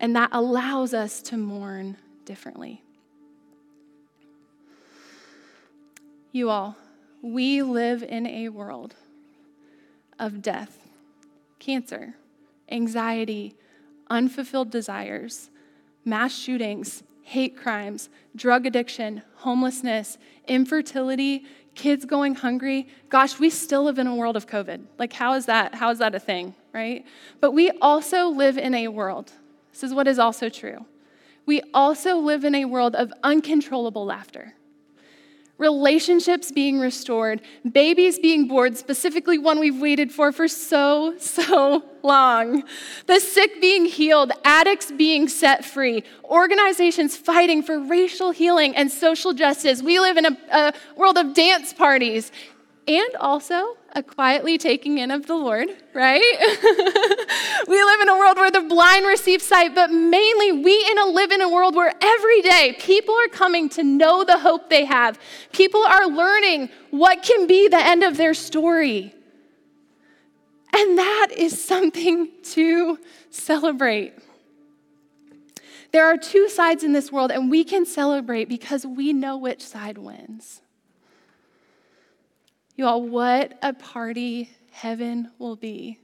And 0.03 0.17
that 0.17 0.31
allows 0.33 0.93
us 0.93 1.23
to 1.23 1.37
mourn 1.39 1.97
differently. 2.25 2.83
You 6.33 6.51
all, 6.51 6.77
we 7.23 7.63
live 7.63 8.03
in 8.03 8.27
a 8.27 8.49
world 8.49 8.97
of 10.19 10.43
death, 10.43 10.77
cancer, 11.61 12.17
anxiety, 12.69 13.55
unfulfilled 14.11 14.71
desires, 14.71 15.51
mass 16.05 16.37
shootings, 16.37 17.05
hate 17.23 17.57
crimes, 17.57 18.09
drug 18.35 18.67
addiction, 18.67 19.23
homelessness, 19.37 20.19
infertility, 20.49 21.45
kids 21.77 22.05
going 22.05 22.35
hungry. 22.35 22.89
Gosh, 23.09 23.39
we 23.39 23.51
still 23.51 23.85
live 23.85 24.01
in 24.01 24.09
a 24.09 24.17
world 24.17 24.37
of 24.37 24.49
COVID. 24.49 24.85
Like, 24.99 25.13
how 25.13 25.35
is 25.35 25.47
that? 25.47 25.77
How 25.77 25.91
is 25.91 25.99
that 25.99 26.15
a 26.15 26.19
thing, 26.19 26.57
right? 26.73 27.05
But 27.41 27.53
we 27.53 27.71
also 27.81 28.29
live 28.29 28.59
in 28.59 28.75
a 28.75 28.89
world. 28.89 29.33
This 29.73 29.83
is 29.83 29.95
what 29.95 30.07
is 30.07 30.19
also 30.19 30.49
true. 30.49 30.87
We 31.45 31.63
also 31.75 32.17
live 32.17 32.45
in 32.45 32.55
a 32.55 32.67
world 32.67 32.95
of 32.95 33.13
uncontrollable 33.23 34.05
laughter 34.05 34.55
relationships 35.63 36.51
being 36.51 36.81
restored, 36.81 37.41
babies 37.71 38.19
being 38.19 38.49
born, 38.49 38.75
specifically 38.75 39.39
one 39.39 39.61
we've 39.61 39.81
waited 39.81 40.11
for 40.11 40.33
for 40.33 40.49
so, 40.49 41.17
so 41.19 41.85
long, 42.03 42.65
the 43.07 43.21
sick 43.21 43.61
being 43.61 43.85
healed, 43.85 44.33
addicts 44.45 44.91
being 44.91 45.29
set 45.29 45.65
free, 45.65 46.03
organizations 46.25 47.17
fighting 47.17 47.63
for 47.63 47.79
racial 47.79 48.33
healing 48.33 48.75
and 48.75 48.91
social 48.91 49.33
justice. 49.33 49.81
We 49.81 50.01
live 50.01 50.17
in 50.17 50.27
a, 50.27 50.37
a 50.51 50.75
world 50.97 51.17
of 51.17 51.33
dance 51.33 51.73
parties 51.73 52.33
and 52.89 53.15
also 53.21 53.77
a 53.95 54.03
quietly 54.03 54.57
taking 54.57 54.99
in 54.99 55.11
of 55.11 55.27
the 55.27 55.35
Lord, 55.35 55.69
right? 55.93 56.21
we 57.69 57.85
live 57.85 58.01
in 58.01 58.09
a 58.09 58.19
world 58.19 58.37
where 58.37 58.51
the 58.51 58.63
blind 58.63 59.07
receive 59.07 59.43
sight, 59.43 59.75
but 59.75 59.91
mainly 59.91 60.53
we 60.53 60.87
in 60.91 60.99
a 60.99 61.07
live 61.07 61.31
in 61.31 61.43
a 61.43 61.49
world 61.49 61.75
where 61.75 61.93
every 62.01 62.41
day 62.41 62.75
people 62.79 63.15
are 63.15 63.29
coming 63.29 63.69
to 63.71 63.83
know 63.83 64.25
the 64.25 64.39
hope 64.39 64.71
they 64.71 64.87
have. 64.87 65.19
People 65.53 65.85
are 65.85 66.07
learning 66.07 66.71
what 66.91 67.23
can 67.23 67.47
be 67.47 67.69
the 67.69 67.77
end 67.77 68.03
of 68.03 68.17
their 68.17 68.33
story. 68.33 69.15
And 70.75 70.97
that 70.97 71.29
is 71.37 71.63
something 71.63 72.31
to 72.45 72.99
celebrate. 73.29 74.15
There 75.93 76.07
are 76.07 76.17
two 76.17 76.49
sides 76.49 76.83
in 76.83 76.95
this 76.95 77.13
world, 77.13 77.31
and 77.31 77.51
we 77.51 77.63
can 77.63 77.85
celebrate 77.85 78.49
because 78.49 78.87
we 78.87 79.13
know 79.13 79.37
which 79.37 79.61
side 79.61 79.99
wins. 79.99 80.62
You 82.83 82.89
all, 82.89 83.03
what 83.03 83.57
a 83.63 83.73
party 83.73 84.51
heaven 84.73 85.31
will 85.39 85.55
be. 85.55 86.01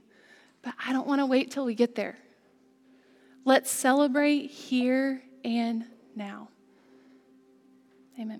But 0.61 0.75
I 0.81 0.93
don't 0.93 1.05
want 1.05 1.19
to 1.19 1.25
wait 1.25 1.51
till 1.51 1.65
we 1.65 1.75
get 1.75 1.93
there. 1.93 2.17
Let's 3.43 3.69
celebrate 3.69 4.49
here 4.49 5.21
and 5.43 5.83
now. 6.15 6.47
Amen. 8.17 8.39